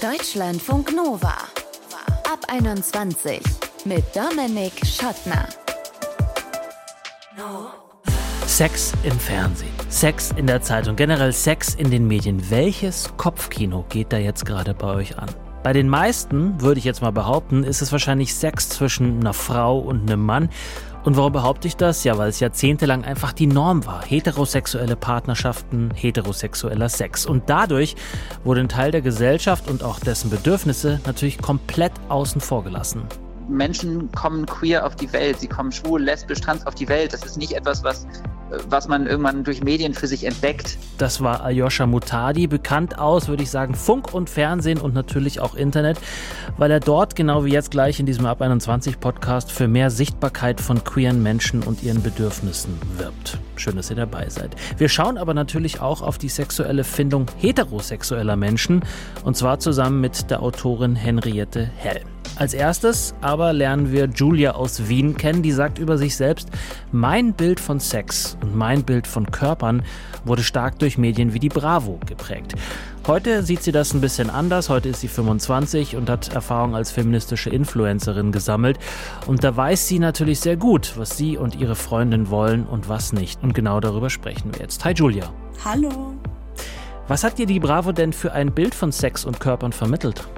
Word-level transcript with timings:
Deutschlandfunk 0.00 0.94
Nova. 0.94 1.34
Ab 2.30 2.38
21 2.46 3.40
mit 3.84 4.04
Dominik 4.14 4.72
Schottner. 4.86 5.48
Sex 8.46 8.92
im 9.02 9.18
Fernsehen, 9.18 9.72
Sex 9.88 10.32
in 10.36 10.46
der 10.46 10.62
Zeitung, 10.62 10.94
generell 10.94 11.32
Sex 11.32 11.74
in 11.74 11.90
den 11.90 12.06
Medien. 12.06 12.48
Welches 12.48 13.12
Kopfkino 13.16 13.86
geht 13.88 14.12
da 14.12 14.18
jetzt 14.18 14.46
gerade 14.46 14.72
bei 14.72 14.94
euch 14.94 15.18
an? 15.18 15.30
Bei 15.68 15.74
den 15.74 15.90
meisten, 15.90 16.62
würde 16.62 16.78
ich 16.78 16.86
jetzt 16.86 17.02
mal 17.02 17.12
behaupten, 17.12 17.62
ist 17.62 17.82
es 17.82 17.92
wahrscheinlich 17.92 18.34
Sex 18.34 18.70
zwischen 18.70 19.20
einer 19.20 19.34
Frau 19.34 19.78
und 19.78 20.10
einem 20.10 20.24
Mann. 20.24 20.48
Und 21.04 21.18
warum 21.18 21.34
behaupte 21.34 21.68
ich 21.68 21.76
das? 21.76 22.04
Ja, 22.04 22.16
weil 22.16 22.30
es 22.30 22.40
jahrzehntelang 22.40 23.04
einfach 23.04 23.34
die 23.34 23.46
Norm 23.46 23.84
war. 23.84 24.02
Heterosexuelle 24.02 24.96
Partnerschaften, 24.96 25.90
heterosexueller 25.94 26.88
Sex. 26.88 27.26
Und 27.26 27.50
dadurch 27.50 27.96
wurde 28.44 28.62
ein 28.62 28.70
Teil 28.70 28.92
der 28.92 29.02
Gesellschaft 29.02 29.68
und 29.68 29.82
auch 29.82 30.00
dessen 30.00 30.30
Bedürfnisse 30.30 31.02
natürlich 31.04 31.36
komplett 31.36 31.92
außen 32.08 32.40
vor 32.40 32.64
gelassen. 32.64 33.02
Menschen 33.48 34.10
kommen 34.12 34.46
queer 34.46 34.84
auf 34.86 34.96
die 34.96 35.12
Welt, 35.12 35.40
sie 35.40 35.48
kommen 35.48 35.72
schwul, 35.72 36.02
lesbisch, 36.02 36.40
trans 36.40 36.66
auf 36.66 36.74
die 36.74 36.88
Welt. 36.88 37.12
Das 37.12 37.24
ist 37.24 37.36
nicht 37.36 37.52
etwas, 37.52 37.82
was 37.82 38.06
was 38.68 38.88
man 38.88 39.06
irgendwann 39.06 39.44
durch 39.44 39.62
Medien 39.62 39.94
für 39.94 40.06
sich 40.06 40.24
entdeckt. 40.24 40.78
Das 40.98 41.20
war 41.20 41.42
Aljoscha 41.42 41.86
Mutadi, 41.86 42.46
bekannt 42.46 42.98
aus, 42.98 43.28
würde 43.28 43.42
ich 43.42 43.50
sagen, 43.50 43.74
Funk 43.74 44.14
und 44.14 44.30
Fernsehen 44.30 44.78
und 44.78 44.94
natürlich 44.94 45.40
auch 45.40 45.54
Internet, 45.54 45.98
weil 46.56 46.70
er 46.70 46.80
dort, 46.80 47.14
genau 47.14 47.44
wie 47.44 47.52
jetzt 47.52 47.70
gleich 47.70 48.00
in 48.00 48.06
diesem 48.06 48.26
Ab 48.26 48.40
21 48.40 49.00
Podcast, 49.00 49.52
für 49.52 49.68
mehr 49.68 49.90
Sichtbarkeit 49.90 50.60
von 50.60 50.82
queeren 50.84 51.22
Menschen 51.22 51.62
und 51.62 51.82
ihren 51.82 52.02
Bedürfnissen 52.02 52.78
wirbt. 52.96 53.38
Schön, 53.56 53.76
dass 53.76 53.90
ihr 53.90 53.96
dabei 53.96 54.28
seid. 54.28 54.54
Wir 54.76 54.88
schauen 54.88 55.18
aber 55.18 55.34
natürlich 55.34 55.80
auch 55.80 56.02
auf 56.02 56.18
die 56.18 56.28
sexuelle 56.28 56.84
Findung 56.84 57.26
heterosexueller 57.38 58.36
Menschen 58.36 58.82
und 59.24 59.36
zwar 59.36 59.58
zusammen 59.58 60.00
mit 60.00 60.30
der 60.30 60.42
Autorin 60.42 60.96
Henriette 60.96 61.70
Hell. 61.76 62.02
Als 62.36 62.54
erstes 62.54 63.14
aber 63.20 63.52
lernen 63.52 63.92
wir 63.92 64.06
Julia 64.06 64.52
aus 64.52 64.88
Wien 64.88 65.16
kennen, 65.16 65.42
die 65.42 65.52
sagt 65.52 65.78
über 65.78 65.98
sich 65.98 66.16
selbst, 66.16 66.48
mein 66.92 67.32
Bild 67.32 67.60
von 67.60 67.80
Sex 67.80 68.36
und 68.42 68.56
mein 68.56 68.84
Bild 68.84 69.06
von 69.06 69.30
Körpern 69.30 69.82
wurde 70.24 70.42
stark 70.42 70.78
durch 70.78 70.98
Medien 70.98 71.32
wie 71.32 71.40
die 71.40 71.48
Bravo 71.48 71.98
geprägt. 72.06 72.54
Heute 73.06 73.42
sieht 73.42 73.62
sie 73.62 73.72
das 73.72 73.94
ein 73.94 74.02
bisschen 74.02 74.28
anders. 74.28 74.68
Heute 74.68 74.90
ist 74.90 75.00
sie 75.00 75.08
25 75.08 75.96
und 75.96 76.10
hat 76.10 76.34
Erfahrung 76.34 76.76
als 76.76 76.90
feministische 76.90 77.48
Influencerin 77.48 78.32
gesammelt. 78.32 78.78
Und 79.26 79.42
da 79.42 79.56
weiß 79.56 79.88
sie 79.88 79.98
natürlich 79.98 80.40
sehr 80.40 80.56
gut, 80.56 80.92
was 80.96 81.16
sie 81.16 81.38
und 81.38 81.56
ihre 81.56 81.74
Freundin 81.74 82.28
wollen 82.28 82.66
und 82.66 82.88
was 82.88 83.14
nicht. 83.14 83.42
Und 83.42 83.54
genau 83.54 83.80
darüber 83.80 84.10
sprechen 84.10 84.52
wir 84.52 84.60
jetzt. 84.60 84.84
Hi 84.84 84.92
Julia. 84.92 85.32
Hallo. 85.64 86.14
Was 87.08 87.24
hat 87.24 87.38
dir 87.38 87.46
die 87.46 87.60
Bravo 87.60 87.92
denn 87.92 88.12
für 88.12 88.32
ein 88.32 88.52
Bild 88.52 88.74
von 88.74 88.92
Sex 88.92 89.24
und 89.24 89.40
Körpern 89.40 89.72
vermittelt? 89.72 90.28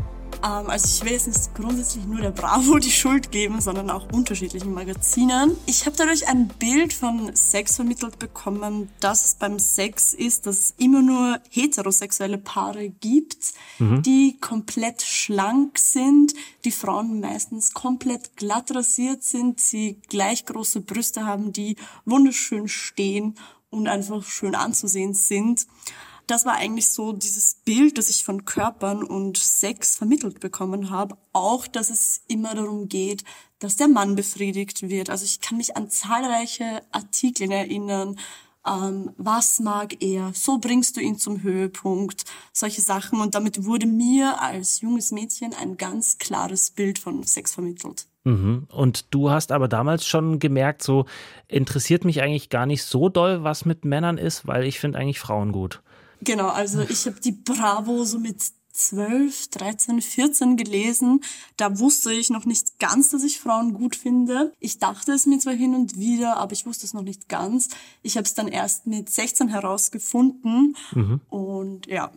Ähm, 0.42 0.70
also 0.70 0.86
ich 0.86 1.04
will 1.04 1.12
jetzt 1.12 1.26
nicht 1.26 1.54
grundsätzlich 1.54 2.04
nur 2.06 2.20
der 2.20 2.30
Bravo 2.30 2.78
die 2.78 2.90
Schuld 2.90 3.30
geben, 3.30 3.60
sondern 3.60 3.90
auch 3.90 4.10
unterschiedlichen 4.12 4.72
Magazinen. 4.72 5.56
Ich 5.66 5.86
habe 5.86 5.96
dadurch 5.96 6.28
ein 6.28 6.48
Bild 6.48 6.92
von 6.92 7.34
Sex 7.34 7.76
vermittelt 7.76 8.18
bekommen, 8.18 8.88
dass 9.00 9.24
es 9.24 9.34
beim 9.34 9.58
Sex 9.58 10.14
ist, 10.14 10.46
dass 10.46 10.58
es 10.58 10.74
immer 10.78 11.02
nur 11.02 11.40
heterosexuelle 11.50 12.38
Paare 12.38 12.88
gibt, 12.88 13.52
mhm. 13.78 14.02
die 14.02 14.38
komplett 14.40 15.02
schlank 15.02 15.78
sind, 15.78 16.34
die 16.64 16.72
Frauen 16.72 17.20
meistens 17.20 17.72
komplett 17.72 18.36
glatt 18.36 18.74
rasiert 18.74 19.22
sind, 19.22 19.60
sie 19.60 20.00
gleich 20.08 20.44
große 20.44 20.80
Brüste 20.80 21.26
haben, 21.26 21.52
die 21.52 21.76
wunderschön 22.04 22.68
stehen 22.68 23.34
und 23.70 23.88
einfach 23.88 24.24
schön 24.24 24.54
anzusehen 24.54 25.14
sind 25.14 25.66
das 26.26 26.44
war 26.46 26.54
eigentlich 26.54 26.90
so 26.90 27.12
dieses 27.12 27.56
Bild, 27.64 27.98
das 27.98 28.10
ich 28.10 28.24
von 28.24 28.44
Körpern 28.44 29.02
und 29.02 29.36
Sex 29.36 29.96
vermittelt 29.96 30.40
bekommen 30.40 30.90
habe. 30.90 31.16
Auch, 31.32 31.66
dass 31.66 31.90
es 31.90 32.22
immer 32.28 32.54
darum 32.54 32.88
geht, 32.88 33.24
dass 33.58 33.76
der 33.76 33.88
Mann 33.88 34.14
befriedigt 34.16 34.88
wird. 34.88 35.10
Also 35.10 35.24
ich 35.24 35.40
kann 35.40 35.58
mich 35.58 35.76
an 35.76 35.90
zahlreiche 35.90 36.82
Artikel 36.92 37.50
erinnern. 37.50 38.18
Ähm, 38.66 39.12
was 39.16 39.58
mag 39.60 40.02
er? 40.02 40.32
So 40.34 40.58
bringst 40.58 40.96
du 40.96 41.00
ihn 41.00 41.18
zum 41.18 41.42
Höhepunkt. 41.42 42.24
Solche 42.52 42.80
Sachen. 42.80 43.20
Und 43.20 43.34
damit 43.34 43.64
wurde 43.64 43.86
mir 43.86 44.40
als 44.40 44.80
junges 44.80 45.12
Mädchen 45.12 45.54
ein 45.54 45.76
ganz 45.76 46.18
klares 46.18 46.70
Bild 46.70 46.98
von 46.98 47.22
Sex 47.22 47.54
vermittelt. 47.54 48.06
Mhm. 48.24 48.66
Und 48.70 49.14
du 49.14 49.30
hast 49.30 49.50
aber 49.50 49.68
damals 49.68 50.06
schon 50.06 50.38
gemerkt, 50.38 50.82
so 50.82 51.06
interessiert 51.48 52.04
mich 52.04 52.22
eigentlich 52.22 52.50
gar 52.50 52.66
nicht 52.66 52.84
so 52.84 53.08
doll, 53.08 53.44
was 53.44 53.64
mit 53.64 53.84
Männern 53.84 54.18
ist, 54.18 54.46
weil 54.46 54.64
ich 54.64 54.78
finde 54.78 54.98
eigentlich 54.98 55.20
Frauen 55.20 55.52
gut. 55.52 55.82
Genau, 56.22 56.48
also 56.48 56.80
ich 56.80 57.06
habe 57.06 57.20
die 57.20 57.32
Bravo 57.32 58.04
so 58.04 58.18
mit 58.18 58.42
12, 58.72 59.48
13, 59.50 60.00
14 60.00 60.56
gelesen. 60.56 61.20
Da 61.56 61.78
wusste 61.78 62.12
ich 62.12 62.30
noch 62.30 62.44
nicht 62.44 62.78
ganz, 62.78 63.10
dass 63.10 63.24
ich 63.24 63.40
Frauen 63.40 63.74
gut 63.74 63.96
finde. 63.96 64.52
Ich 64.58 64.78
dachte 64.78 65.12
es 65.12 65.26
mir 65.26 65.38
zwar 65.38 65.54
hin 65.54 65.74
und 65.74 65.98
wieder, 65.98 66.36
aber 66.36 66.52
ich 66.52 66.66
wusste 66.66 66.86
es 66.86 66.94
noch 66.94 67.02
nicht 67.02 67.28
ganz. 67.28 67.68
Ich 68.02 68.16
habe 68.16 68.24
es 68.24 68.34
dann 68.34 68.48
erst 68.48 68.86
mit 68.86 69.10
16 69.10 69.48
herausgefunden 69.48 70.76
mhm. 70.92 71.20
und 71.28 71.86
ja. 71.86 72.10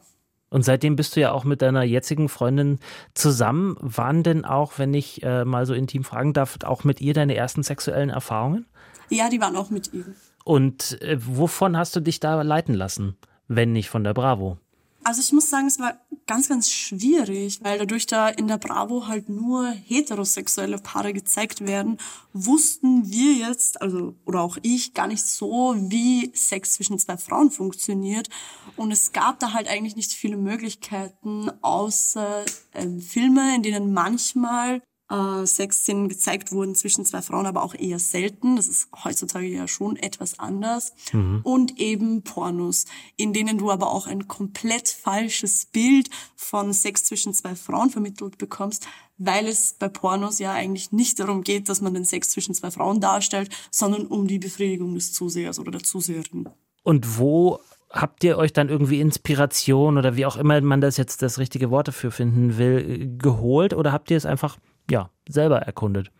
Und 0.50 0.64
seitdem 0.64 0.96
bist 0.96 1.16
du 1.16 1.20
ja 1.20 1.32
auch 1.32 1.46
mit 1.46 1.64
deiner 1.64 1.82
jetzigen 1.82 2.30
Freundin 2.30 2.80
zusammen. 3.16 3.76
Waren 3.80 4.22
denn 4.22 4.46
auch, 4.46 4.78
wenn 4.78 4.94
ich 4.94 5.24
äh, 5.24 5.46
mal 5.46 5.66
so 5.66 5.74
intim 5.74 6.04
fragen 6.04 6.34
darf, 6.34 6.60
auch 6.64 6.84
mit 6.84 7.02
ihr 7.02 7.16
deine 7.16 7.34
ersten 7.34 7.64
sexuellen 7.64 8.12
Erfahrungen? 8.12 8.68
Ja, 9.10 9.30
die 9.30 9.42
waren 9.42 9.56
auch 9.56 9.72
mit 9.72 9.92
ihr. 9.94 10.06
Und 10.46 11.02
äh, 11.02 11.18
wovon 11.20 11.76
hast 11.76 11.96
du 11.96 12.02
dich 12.02 12.20
da 12.20 12.42
leiten 12.44 12.76
lassen? 12.76 13.18
Wenn 13.48 13.72
nicht 13.72 13.90
von 13.90 14.04
der 14.04 14.14
Bravo? 14.14 14.58
Also 15.06 15.20
ich 15.20 15.34
muss 15.34 15.50
sagen, 15.50 15.68
es 15.68 15.80
war 15.80 16.00
ganz, 16.28 16.48
ganz 16.48 16.72
schwierig, 16.72 17.60
weil 17.62 17.78
dadurch 17.78 18.06
da 18.06 18.30
in 18.30 18.48
der 18.48 18.58
Bravo 18.58 19.08
halt 19.08 19.28
nur 19.28 19.70
heterosexuelle 19.70 20.78
Paare 20.78 21.12
gezeigt 21.12 21.68
werden, 21.68 21.98
wussten 22.32 23.12
wir 23.12 23.34
jetzt, 23.34 23.82
also 23.82 24.16
oder 24.26 24.42
auch 24.42 24.58
ich, 24.62 24.94
gar 24.94 25.08
nicht 25.08 25.26
so, 25.26 25.76
wie 25.78 26.32
Sex 26.34 26.76
zwischen 26.76 26.98
zwei 27.00 27.18
Frauen 27.18 27.52
funktioniert. 27.52 28.30
Und 28.78 28.92
es 28.92 29.12
gab 29.12 29.40
da 29.40 29.52
halt 29.52 29.68
eigentlich 29.68 29.98
nicht 29.98 30.14
viele 30.14 30.38
Möglichkeiten, 30.38 31.52
außer 31.62 32.46
äh, 32.72 32.88
Filme, 33.00 33.56
in 33.56 33.64
denen 33.64 33.92
manchmal 33.92 34.82
äh, 35.10 35.46
Sexszenen 35.46 36.10
gezeigt 36.10 36.52
wurden 36.52 36.76
zwischen 36.76 37.06
zwei 37.06 37.22
Frauen, 37.22 37.46
aber 37.46 37.64
auch 37.64 37.76
eher 37.76 38.00
selten. 38.00 38.56
Das 38.56 38.68
ist 38.68 38.88
heutzutage 39.04 39.48
ja 39.48 39.68
schon 39.68 39.96
etwas 39.98 40.40
anders. 40.40 40.94
Mhm. 41.12 41.42
Und 41.44 41.80
eben 41.80 42.24
Pornos, 42.24 42.86
in 43.18 43.34
denen 43.34 43.58
du 43.58 43.72
aber 43.72 43.92
auch 43.92 44.08
ein 44.08 44.28
komplett 44.28 44.90
falsches 44.90 45.66
Bild 45.66 46.10
von 46.36 46.74
Sex 46.74 47.04
zwischen 47.04 47.34
zwei 47.34 47.56
Frauen 47.56 47.90
vermittelt 47.90 48.38
bekommst, 48.38 48.88
weil 49.18 49.48
es 49.48 49.74
bei 49.74 49.90
Pornos 49.90 50.40
ja 50.40 50.54
eigentlich 50.54 50.92
nicht 50.92 51.20
darum 51.20 51.44
geht, 51.44 51.70
dass 51.70 51.82
man 51.82 51.94
den 51.94 52.06
Sex 52.06 52.30
zwischen 52.30 52.54
zwei 52.54 52.72
Frauen 52.72 53.00
darstellt, 53.00 53.50
sondern 53.72 54.08
um 54.08 54.28
die 54.28 54.40
Befriedigung 54.40 54.96
des 54.96 55.14
Zusehers 55.14 55.60
oder 55.60 55.72
der 55.72 55.84
Zuseherin. 55.84 56.50
Und 56.84 57.18
wo 57.18 57.60
habt 57.90 58.24
ihr 58.24 58.38
euch 58.38 58.54
dann 58.54 58.70
irgendwie 58.70 59.00
Inspiration 59.00 59.98
oder 59.98 60.16
wie 60.16 60.26
auch 60.26 60.36
immer 60.36 60.60
man 60.62 60.82
das 60.82 60.98
jetzt 60.98 61.22
das 61.22 61.38
richtige 61.38 61.70
Wort 61.70 61.88
dafür 61.88 62.12
finden 62.12 62.58
will, 62.58 63.16
geholt 63.18 63.74
oder 63.74 63.92
habt 63.92 64.10
ihr 64.10 64.18
es 64.18 64.26
einfach 64.26 64.58
ja, 64.90 65.10
selber 65.28 65.60
erkundet? 65.60 66.12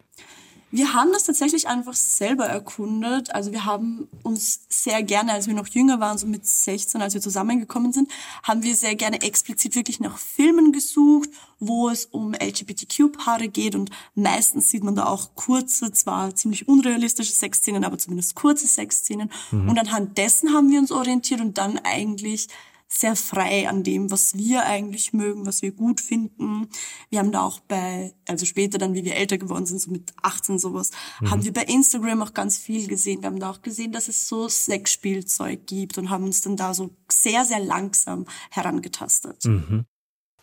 Wir 0.76 0.96
haben 0.96 1.12
das 1.12 1.26
tatsächlich 1.26 1.68
einfach 1.68 1.94
selber 1.94 2.46
erkundet. 2.46 3.36
Also 3.36 3.52
wir 3.52 3.64
haben 3.64 4.08
uns 4.24 4.62
sehr 4.70 5.04
gerne, 5.04 5.32
als 5.32 5.46
wir 5.46 5.54
noch 5.54 5.68
jünger 5.68 6.00
waren, 6.00 6.18
so 6.18 6.26
mit 6.26 6.48
16, 6.48 7.00
als 7.00 7.14
wir 7.14 7.22
zusammengekommen 7.22 7.94
sind, 7.94 8.10
haben 8.42 8.64
wir 8.64 8.74
sehr 8.74 8.96
gerne 8.96 9.22
explizit 9.22 9.76
wirklich 9.76 10.00
nach 10.00 10.18
Filmen 10.18 10.72
gesucht, 10.72 11.30
wo 11.60 11.90
es 11.90 12.08
um 12.08 12.34
LGBTQ-Paare 12.34 13.50
geht 13.50 13.76
und 13.76 13.92
meistens 14.16 14.72
sieht 14.72 14.84
man 14.84 14.96
da 14.96 15.06
auch 15.06 15.36
kurze, 15.36 15.92
zwar 15.92 16.34
ziemlich 16.34 16.68
unrealistische 16.68 17.34
Sexszenen, 17.34 17.84
aber 17.84 18.00
zumindest 18.00 18.34
kurze 18.34 18.66
Sexszenen. 18.66 19.30
Mhm. 19.52 19.70
Und 19.70 19.78
anhand 19.78 20.18
dessen 20.18 20.56
haben 20.56 20.72
wir 20.72 20.80
uns 20.80 20.92
orientiert 20.92 21.40
und 21.40 21.60
dann 21.60 21.78
eigentlich 21.84 22.48
sehr 22.94 23.16
frei 23.16 23.68
an 23.68 23.84
dem, 23.84 24.12
was 24.12 24.38
wir 24.38 24.66
eigentlich 24.66 25.14
mögen, 25.14 25.46
was 25.46 25.62
wir 25.62 25.72
gut 25.72 26.00
finden. 26.00 26.70
Wir 27.10 27.20
haben 27.20 27.32
da 27.32 27.42
auch 27.42 27.60
bei, 27.60 28.14
also 28.28 28.46
später 28.46 28.78
dann, 28.78 28.94
wie 28.94 29.04
wir 29.04 29.16
älter 29.16 29.38
geworden 29.38 29.66
sind, 29.66 29.80
so 29.80 29.92
mit 29.92 30.14
18 30.22 30.60
sowas, 30.60 30.92
mhm. 31.20 31.32
haben 31.32 31.44
wir 31.44 31.54
bei 31.54 31.64
Instagram 31.64 32.22
auch 32.22 32.34
ganz 32.34 32.58
viel 32.58 32.88
gesehen. 32.88 33.22
Wir 33.22 33.28
haben 33.28 33.40
da 33.40 33.50
auch 33.50 33.62
gesehen, 33.62 33.92
dass 33.92 34.08
es 34.08 34.28
so 34.28 34.48
Sexspielzeug 34.48 35.66
gibt 35.66 35.98
und 35.98 36.10
haben 36.10 36.26
uns 36.26 36.42
dann 36.42 36.56
da 36.56 36.74
so 36.74 36.92
sehr, 37.12 37.46
sehr 37.46 37.60
langsam 37.60 38.26
herangetastet. 38.52 39.44
Mhm. 39.46 39.86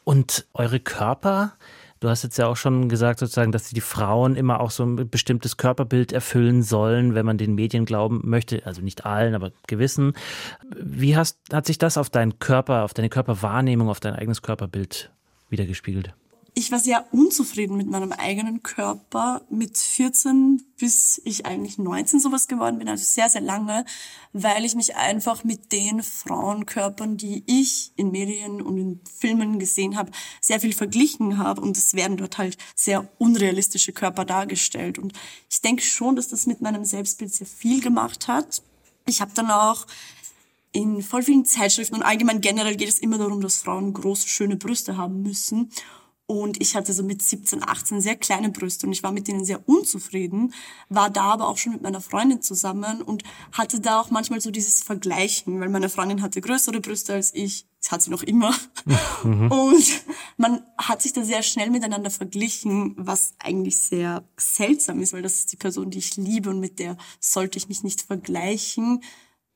Und 0.04 0.48
eure 0.54 0.80
Körper, 0.80 1.56
Du 2.00 2.08
hast 2.08 2.22
jetzt 2.22 2.38
ja 2.38 2.46
auch 2.46 2.56
schon 2.56 2.88
gesagt, 2.88 3.18
sozusagen, 3.18 3.52
dass 3.52 3.68
die 3.68 3.80
Frauen 3.82 4.34
immer 4.34 4.60
auch 4.60 4.70
so 4.70 4.84
ein 4.84 5.10
bestimmtes 5.10 5.58
Körperbild 5.58 6.12
erfüllen 6.12 6.62
sollen, 6.62 7.14
wenn 7.14 7.26
man 7.26 7.36
den 7.36 7.54
Medien 7.54 7.84
glauben 7.84 8.22
möchte. 8.24 8.64
Also 8.64 8.80
nicht 8.80 9.04
allen, 9.04 9.34
aber 9.34 9.52
gewissen. 9.66 10.14
Wie 10.74 11.14
hast, 11.14 11.38
hat 11.52 11.66
sich 11.66 11.76
das 11.76 11.98
auf 11.98 12.08
deinen 12.08 12.38
Körper, 12.38 12.84
auf 12.84 12.94
deine 12.94 13.10
Körperwahrnehmung, 13.10 13.90
auf 13.90 14.00
dein 14.00 14.14
eigenes 14.14 14.40
Körperbild 14.40 15.10
wiedergespiegelt? 15.50 16.14
Ich 16.54 16.72
war 16.72 16.78
sehr 16.78 17.06
unzufrieden 17.12 17.76
mit 17.76 17.88
meinem 17.88 18.12
eigenen 18.12 18.62
Körper 18.62 19.42
mit 19.50 19.78
14 19.78 20.64
bis 20.80 21.20
ich 21.24 21.44
eigentlich 21.44 21.76
19 21.78 22.20
sowas 22.20 22.48
geworden 22.48 22.78
bin, 22.78 22.88
also 22.88 23.04
sehr, 23.04 23.28
sehr 23.28 23.42
lange, 23.42 23.84
weil 24.32 24.64
ich 24.64 24.74
mich 24.74 24.96
einfach 24.96 25.44
mit 25.44 25.72
den 25.72 26.02
Frauenkörpern, 26.02 27.18
die 27.18 27.44
ich 27.46 27.92
in 27.96 28.10
Medien 28.10 28.62
und 28.62 28.78
in 28.78 29.00
Filmen 29.18 29.58
gesehen 29.58 29.96
habe, 29.96 30.10
sehr 30.40 30.58
viel 30.58 30.72
verglichen 30.72 31.36
habe 31.36 31.60
und 31.60 31.76
es 31.76 31.94
werden 31.94 32.16
dort 32.16 32.38
halt 32.38 32.56
sehr 32.74 33.06
unrealistische 33.18 33.92
Körper 33.92 34.24
dargestellt 34.24 34.98
und 34.98 35.12
ich 35.50 35.60
denke 35.60 35.82
schon, 35.82 36.16
dass 36.16 36.28
das 36.28 36.46
mit 36.46 36.62
meinem 36.62 36.84
Selbstbild 36.84 37.32
sehr 37.32 37.46
viel 37.46 37.82
gemacht 37.82 38.26
hat. 38.26 38.62
Ich 39.06 39.20
habe 39.20 39.32
dann 39.34 39.50
auch 39.50 39.86
in 40.72 41.02
voll 41.02 41.22
vielen 41.22 41.44
Zeitschriften 41.44 41.96
und 41.96 42.02
allgemein 42.02 42.40
generell 42.40 42.76
geht 42.76 42.88
es 42.88 43.00
immer 43.00 43.18
darum, 43.18 43.40
dass 43.40 43.56
Frauen 43.56 43.92
große, 43.92 44.28
schöne 44.28 44.56
Brüste 44.56 44.96
haben 44.96 45.22
müssen. 45.22 45.70
Und 46.30 46.62
ich 46.62 46.76
hatte 46.76 46.92
so 46.92 47.02
mit 47.02 47.22
17, 47.22 47.60
18 47.68 48.00
sehr 48.00 48.14
kleine 48.14 48.50
Brüste 48.50 48.86
und 48.86 48.92
ich 48.92 49.02
war 49.02 49.10
mit 49.10 49.26
denen 49.26 49.44
sehr 49.44 49.68
unzufrieden, 49.68 50.54
war 50.88 51.10
da 51.10 51.22
aber 51.22 51.48
auch 51.48 51.58
schon 51.58 51.72
mit 51.72 51.82
meiner 51.82 52.00
Freundin 52.00 52.40
zusammen 52.40 53.02
und 53.02 53.24
hatte 53.50 53.80
da 53.80 54.00
auch 54.00 54.12
manchmal 54.12 54.40
so 54.40 54.52
dieses 54.52 54.80
Vergleichen, 54.80 55.58
weil 55.58 55.68
meine 55.70 55.88
Freundin 55.88 56.22
hatte 56.22 56.40
größere 56.40 56.78
Brüste 56.80 57.14
als 57.14 57.34
ich, 57.34 57.66
das 57.80 57.90
hat 57.90 58.02
sie 58.02 58.10
noch 58.10 58.22
immer. 58.22 58.54
Mhm. 59.22 59.50
Und 59.50 60.02
man 60.38 60.62
hat 60.78 61.02
sich 61.02 61.12
da 61.12 61.22
sehr 61.22 61.42
schnell 61.42 61.68
miteinander 61.68 62.10
verglichen, 62.10 62.94
was 62.96 63.34
eigentlich 63.38 63.78
sehr 63.82 64.24
seltsam 64.38 65.00
ist, 65.00 65.12
weil 65.12 65.20
das 65.20 65.34
ist 65.34 65.52
die 65.52 65.56
Person, 65.56 65.90
die 65.90 65.98
ich 65.98 66.16
liebe 66.16 66.48
und 66.48 66.58
mit 66.58 66.78
der 66.78 66.96
sollte 67.18 67.58
ich 67.58 67.68
mich 67.68 67.82
nicht 67.82 68.00
vergleichen, 68.00 69.02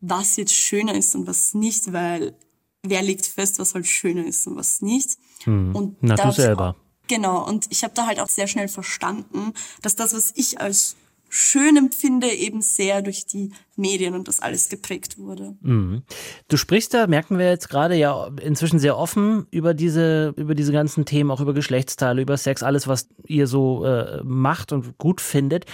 was 0.00 0.36
jetzt 0.36 0.52
schöner 0.52 0.94
ist 0.94 1.14
und 1.14 1.26
was 1.26 1.54
nicht, 1.54 1.94
weil 1.94 2.36
wer 2.84 3.02
legt 3.02 3.26
fest, 3.26 3.58
was 3.58 3.74
halt 3.74 3.86
schöner 3.86 4.24
ist 4.26 4.46
und 4.46 4.56
was 4.56 4.80
nicht. 4.82 5.16
Hm. 5.44 5.74
Und 5.74 5.96
Na, 6.00 6.14
du 6.14 6.30
selber. 6.30 6.70
Auch, 6.70 7.08
genau, 7.08 7.46
und 7.46 7.66
ich 7.70 7.82
habe 7.82 7.94
da 7.94 8.06
halt 8.06 8.20
auch 8.20 8.28
sehr 8.28 8.46
schnell 8.46 8.68
verstanden, 8.68 9.52
dass 9.82 9.96
das, 9.96 10.14
was 10.14 10.32
ich 10.36 10.60
als 10.60 10.96
schön 11.36 11.76
empfinde, 11.76 12.28
eben 12.28 12.62
sehr 12.62 13.02
durch 13.02 13.26
die 13.26 13.50
Medien 13.74 14.14
und 14.14 14.28
das 14.28 14.38
alles 14.38 14.68
geprägt 14.68 15.18
wurde. 15.18 15.56
Mhm. 15.62 16.02
Du 16.46 16.56
sprichst 16.56 16.94
da, 16.94 17.08
merken 17.08 17.38
wir 17.38 17.48
jetzt 17.48 17.68
gerade 17.68 17.96
ja 17.96 18.30
inzwischen 18.40 18.78
sehr 18.78 18.96
offen 18.96 19.48
über 19.50 19.74
diese, 19.74 20.32
über 20.36 20.54
diese 20.54 20.70
ganzen 20.70 21.06
Themen, 21.06 21.32
auch 21.32 21.40
über 21.40 21.52
Geschlechtsteile, 21.52 22.22
über 22.22 22.36
Sex, 22.36 22.62
alles, 22.62 22.86
was 22.86 23.08
ihr 23.26 23.48
so 23.48 23.84
äh, 23.84 24.22
macht 24.22 24.70
und 24.70 24.96
gut 24.96 25.20
findet. 25.20 25.66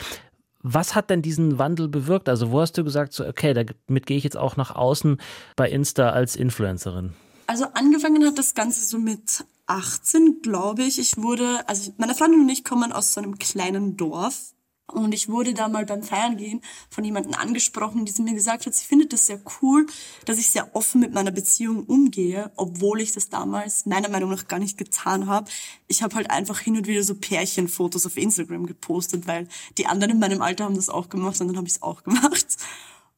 Was 0.62 0.94
hat 0.94 1.10
denn 1.10 1.22
diesen 1.22 1.58
Wandel 1.58 1.88
bewirkt? 1.88 2.28
Also, 2.28 2.50
wo 2.50 2.60
hast 2.60 2.76
du 2.76 2.84
gesagt, 2.84 3.12
so, 3.12 3.26
okay, 3.26 3.54
damit 3.54 4.06
gehe 4.06 4.16
ich 4.16 4.24
jetzt 4.24 4.36
auch 4.36 4.56
nach 4.56 4.74
außen 4.74 5.18
bei 5.56 5.70
Insta 5.70 6.10
als 6.10 6.36
Influencerin? 6.36 7.14
Also, 7.46 7.66
angefangen 7.74 8.24
hat 8.26 8.38
das 8.38 8.54
Ganze 8.54 8.86
so 8.86 8.98
mit 8.98 9.44
18, 9.66 10.42
glaube 10.42 10.82
ich. 10.82 10.98
Ich 10.98 11.16
wurde, 11.16 11.68
also 11.68 11.92
meine 11.96 12.14
Freundin 12.14 12.40
und 12.40 12.48
ich 12.48 12.64
kommen 12.64 12.92
aus 12.92 13.14
so 13.14 13.20
einem 13.20 13.38
kleinen 13.38 13.96
Dorf 13.96 14.52
und 14.90 15.12
ich 15.12 15.28
wurde 15.28 15.54
da 15.54 15.68
mal 15.68 15.86
beim 15.86 16.02
Feiern 16.02 16.36
gehen 16.36 16.60
von 16.88 17.04
jemandem 17.04 17.34
angesprochen, 17.34 18.04
die 18.04 18.12
sie 18.12 18.22
mir 18.22 18.34
gesagt 18.34 18.66
hat, 18.66 18.74
sie 18.74 18.84
findet 18.84 19.12
das 19.12 19.26
sehr 19.26 19.40
cool, 19.60 19.86
dass 20.24 20.38
ich 20.38 20.50
sehr 20.50 20.74
offen 20.74 21.00
mit 21.00 21.12
meiner 21.12 21.30
Beziehung 21.30 21.84
umgehe, 21.84 22.50
obwohl 22.56 23.00
ich 23.00 23.12
das 23.12 23.28
damals 23.28 23.86
meiner 23.86 24.08
Meinung 24.08 24.30
nach 24.30 24.48
gar 24.48 24.58
nicht 24.58 24.78
getan 24.78 25.26
habe. 25.26 25.50
Ich 25.88 26.02
habe 26.02 26.14
halt 26.16 26.30
einfach 26.30 26.60
hin 26.60 26.76
und 26.76 26.86
wieder 26.86 27.02
so 27.02 27.14
Pärchenfotos 27.14 28.06
auf 28.06 28.16
Instagram 28.16 28.66
gepostet, 28.66 29.26
weil 29.26 29.48
die 29.78 29.86
anderen 29.86 30.12
in 30.12 30.18
meinem 30.18 30.42
Alter 30.42 30.64
haben 30.64 30.76
das 30.76 30.88
auch 30.88 31.08
gemacht 31.08 31.40
und 31.40 31.48
dann 31.48 31.56
habe 31.56 31.66
ich 31.66 31.74
es 31.74 31.82
auch 31.82 32.02
gemacht. 32.02 32.46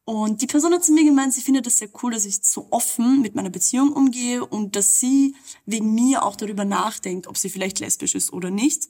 Und 0.05 0.43
die 0.43 0.49
Person 0.49 0.73
hat 0.75 0.85
zu 0.85 0.93
mir 0.93 1.05
gemeint, 1.05 1.33
sie 1.33 1.43
findet 1.43 1.67
das 1.67 1.79
sehr 1.79 1.89
cool, 2.03 2.13
dass 2.13 2.25
ich 2.25 2.41
so 2.43 2.67
offen 2.71 3.23
mit 3.23 3.37
meiner 3.37 3.51
Beziehung 3.51 3.93
umgehe 3.93 4.45
und 4.45 4.75
dass 4.75 4.99
sie 4.99 5.37
wegen 5.65 5.95
mir 5.95 6.25
auch 6.25 6.35
darüber 6.35 6.65
nachdenkt, 6.65 7.29
ob 7.29 7.37
sie 7.37 7.51
vielleicht 7.51 7.79
lesbisch 7.79 8.17
ist 8.17 8.33
oder 8.33 8.51
nicht. 8.51 8.89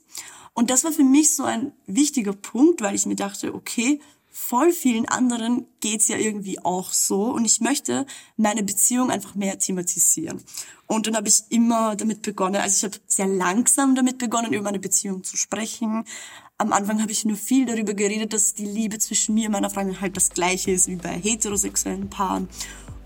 Und 0.53 0.71
das 0.71 0.83
war 0.83 0.91
für 0.91 1.03
mich 1.03 1.35
so 1.35 1.43
ein 1.43 1.71
wichtiger 1.85 2.33
Punkt, 2.33 2.81
weil 2.81 2.95
ich 2.95 3.05
mir 3.05 3.15
dachte, 3.15 3.53
okay, 3.53 4.01
voll 4.33 4.71
vielen 4.71 5.07
anderen 5.07 5.67
geht's 5.79 6.07
ja 6.07 6.17
irgendwie 6.17 6.59
auch 6.59 6.91
so 6.91 7.25
und 7.25 7.45
ich 7.45 7.61
möchte 7.61 8.07
meine 8.35 8.63
Beziehung 8.63 9.11
einfach 9.11 9.35
mehr 9.35 9.59
thematisieren. 9.59 10.43
Und 10.87 11.05
dann 11.05 11.15
habe 11.15 11.27
ich 11.27 11.43
immer 11.49 11.95
damit 11.95 12.23
begonnen, 12.23 12.55
also 12.55 12.75
ich 12.75 12.91
habe 12.91 13.03
sehr 13.07 13.27
langsam 13.27 13.93
damit 13.93 14.17
begonnen, 14.17 14.51
über 14.51 14.63
meine 14.63 14.79
Beziehung 14.79 15.23
zu 15.23 15.37
sprechen. 15.37 16.03
Am 16.57 16.73
Anfang 16.73 17.01
habe 17.01 17.11
ich 17.11 17.25
nur 17.25 17.37
viel 17.37 17.65
darüber 17.67 17.93
geredet, 17.93 18.33
dass 18.33 18.55
die 18.55 18.65
Liebe 18.65 18.97
zwischen 18.97 19.35
mir 19.35 19.45
und 19.45 19.53
meiner 19.53 19.69
Freundin 19.69 20.01
halt 20.01 20.17
das 20.17 20.31
gleiche 20.31 20.71
ist 20.71 20.87
wie 20.87 20.95
bei 20.95 21.09
heterosexuellen 21.09 22.09
Paaren. 22.09 22.49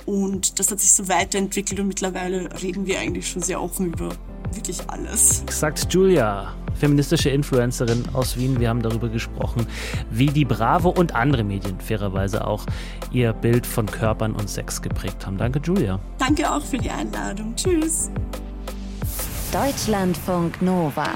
Und 0.07 0.57
das 0.57 0.71
hat 0.71 0.79
sich 0.79 0.93
so 0.93 1.09
weiterentwickelt 1.09 1.81
und 1.81 1.89
mittlerweile 1.89 2.49
reden 2.63 2.87
wir 2.87 2.97
eigentlich 2.97 3.27
schon 3.27 3.41
sehr 3.41 3.61
offen 3.61 3.87
über 3.87 4.09
wirklich 4.53 4.79
alles. 4.87 5.43
Sagt 5.49 5.93
Julia, 5.93 6.55
feministische 6.75 7.29
Influencerin 7.29 8.05
aus 8.13 8.37
Wien. 8.37 8.57
Wir 8.57 8.69
haben 8.69 8.81
darüber 8.81 9.09
gesprochen, 9.09 9.67
wie 10.09 10.27
die 10.27 10.45
Bravo 10.45 10.89
und 10.89 11.13
andere 11.13 11.43
Medien 11.43 11.79
fairerweise 11.81 12.47
auch 12.47 12.65
ihr 13.11 13.33
Bild 13.33 13.67
von 13.67 13.85
Körpern 13.85 14.33
und 14.33 14.49
Sex 14.49 14.81
geprägt 14.81 15.27
haben. 15.27 15.37
Danke, 15.37 15.59
Julia. 15.61 15.99
Danke 16.17 16.49
auch 16.49 16.63
für 16.63 16.77
die 16.77 16.89
Einladung. 16.89 17.53
Tschüss. 17.57 18.09
Deutschlandfunk 19.51 20.61
Nova. 20.61 21.15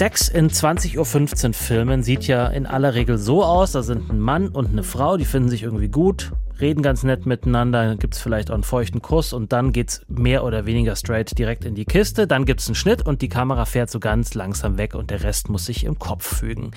Sex 0.00 0.28
in 0.28 0.48
20.15 0.48 1.48
Uhr 1.48 1.52
Filmen 1.52 2.02
sieht 2.02 2.26
ja 2.26 2.46
in 2.46 2.64
aller 2.64 2.94
Regel 2.94 3.18
so 3.18 3.44
aus, 3.44 3.72
da 3.72 3.82
sind 3.82 4.08
ein 4.08 4.18
Mann 4.18 4.48
und 4.48 4.70
eine 4.70 4.82
Frau, 4.82 5.18
die 5.18 5.26
finden 5.26 5.50
sich 5.50 5.62
irgendwie 5.62 5.88
gut, 5.88 6.32
reden 6.60 6.82
ganz 6.82 7.02
nett 7.02 7.26
miteinander, 7.26 7.84
dann 7.84 7.98
gibt 7.98 8.14
es 8.14 8.20
vielleicht 8.20 8.50
auch 8.50 8.54
einen 8.54 8.62
feuchten 8.62 9.02
Kuss 9.02 9.32
und 9.32 9.52
dann 9.52 9.72
geht 9.72 9.90
es 9.90 10.06
mehr 10.08 10.44
oder 10.44 10.66
weniger 10.66 10.96
straight 10.96 11.36
direkt 11.38 11.64
in 11.64 11.74
die 11.74 11.84
Kiste, 11.84 12.26
dann 12.26 12.44
gibt 12.44 12.60
es 12.60 12.68
einen 12.68 12.74
Schnitt 12.74 13.06
und 13.06 13.22
die 13.22 13.28
Kamera 13.28 13.64
fährt 13.64 13.90
so 13.90 14.00
ganz 14.00 14.34
langsam 14.34 14.78
weg 14.78 14.94
und 14.94 15.10
der 15.10 15.22
Rest 15.22 15.48
muss 15.48 15.66
sich 15.66 15.84
im 15.84 15.98
Kopf 15.98 16.38
fügen. 16.38 16.72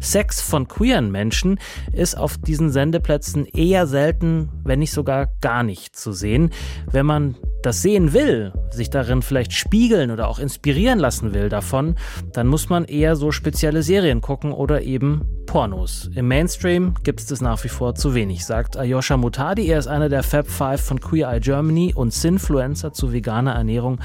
Sex 0.00 0.40
von 0.40 0.68
queeren 0.68 1.10
Menschen 1.10 1.58
ist 1.92 2.16
auf 2.16 2.38
diesen 2.38 2.70
Sendeplätzen 2.70 3.46
eher 3.46 3.86
selten, 3.86 4.48
wenn 4.64 4.78
nicht 4.78 4.92
sogar 4.92 5.28
gar 5.40 5.62
nicht 5.62 5.96
zu 5.96 6.12
sehen. 6.12 6.50
Wenn 6.90 7.06
man 7.06 7.36
das 7.62 7.82
sehen 7.82 8.12
will, 8.12 8.52
sich 8.70 8.90
darin 8.90 9.22
vielleicht 9.22 9.52
spiegeln 9.52 10.10
oder 10.10 10.28
auch 10.28 10.38
inspirieren 10.38 10.98
lassen 10.98 11.34
will 11.34 11.48
davon, 11.48 11.96
dann 12.32 12.46
muss 12.46 12.68
man 12.68 12.84
eher 12.84 13.16
so 13.16 13.32
spezielle 13.32 13.82
Serien 13.82 14.20
gucken 14.20 14.52
oder 14.52 14.82
eben 14.82 15.37
Pornos. 15.48 16.10
Im 16.14 16.28
Mainstream 16.28 16.94
gibt 17.02 17.20
es 17.20 17.26
das 17.26 17.40
nach 17.40 17.64
wie 17.64 17.68
vor 17.68 17.94
zu 17.94 18.14
wenig, 18.14 18.44
sagt 18.44 18.76
Ayosha 18.76 19.16
Mutadi. 19.16 19.66
Er 19.66 19.78
ist 19.78 19.86
einer 19.88 20.10
der 20.10 20.22
Fab 20.22 20.46
Five 20.46 20.80
von 20.80 21.00
Queer 21.00 21.30
Eye 21.30 21.40
Germany 21.40 21.94
und 21.96 22.12
Sinfluencer 22.12 22.92
zu 22.92 23.14
veganer 23.14 23.54
Ernährung 23.54 23.98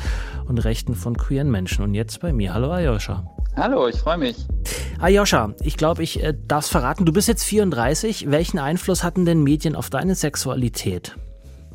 und 0.47 0.57
Rechten 0.63 0.95
von 0.95 1.17
queeren 1.17 1.51
Menschen. 1.51 1.83
Und 1.83 1.93
jetzt 1.95 2.21
bei 2.21 2.31
mir. 2.31 2.53
Hallo 2.53 2.71
Ayosha. 2.71 3.27
Hallo, 3.57 3.89
ich 3.89 3.97
freue 3.97 4.17
mich. 4.17 4.37
Ayosha, 4.99 5.53
ich 5.61 5.75
glaube, 5.75 6.01
ich 6.01 6.23
äh, 6.23 6.33
darf 6.47 6.65
verraten, 6.65 7.05
du 7.05 7.11
bist 7.11 7.27
jetzt 7.27 7.43
34. 7.43 8.31
Welchen 8.31 8.57
Einfluss 8.57 9.03
hatten 9.03 9.25
denn 9.25 9.43
Medien 9.43 9.75
auf 9.75 9.89
deine 9.89 10.15
Sexualität? 10.15 11.17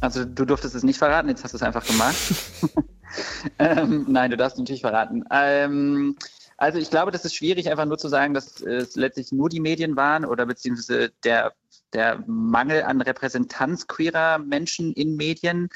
Also 0.01 0.25
du 0.25 0.47
durftest 0.47 0.75
es 0.77 0.83
nicht 0.83 0.99
verraten, 0.99 1.29
jetzt 1.29 1.45
hast 1.45 1.53
du 1.53 1.57
es 1.59 1.63
einfach 1.63 1.87
gemacht. 1.87 2.17
ähm, 3.59 4.07
nein, 4.09 4.31
du 4.31 4.37
darfst 4.37 4.59
natürlich 4.59 4.81
verraten. 4.81 5.25
Ähm, 5.31 6.17
also 6.59 6.79
ich 6.81 6.91
glaube, 6.91 7.13
das 7.13 7.25
ist 7.25 7.37
schwierig, 7.37 7.71
einfach 7.71 7.87
nur 7.87 7.99
zu 7.99 8.09
sagen, 8.09 8.35
dass 8.35 8.61
es 8.61 8.97
letztlich 8.97 9.31
nur 9.31 9.49
die 9.49 9.61
Medien 9.61 9.97
waren 9.97 10.25
oder 10.25 10.45
beziehungsweise 10.45 11.13
der, 11.23 11.55
der 11.93 12.23
Mangel 12.27 12.83
an 12.83 13.01
Repräsentanz 13.01 13.87
queerer 13.87 14.39
Menschen 14.39 14.93
in 14.93 15.15
Medien. 15.17 15.69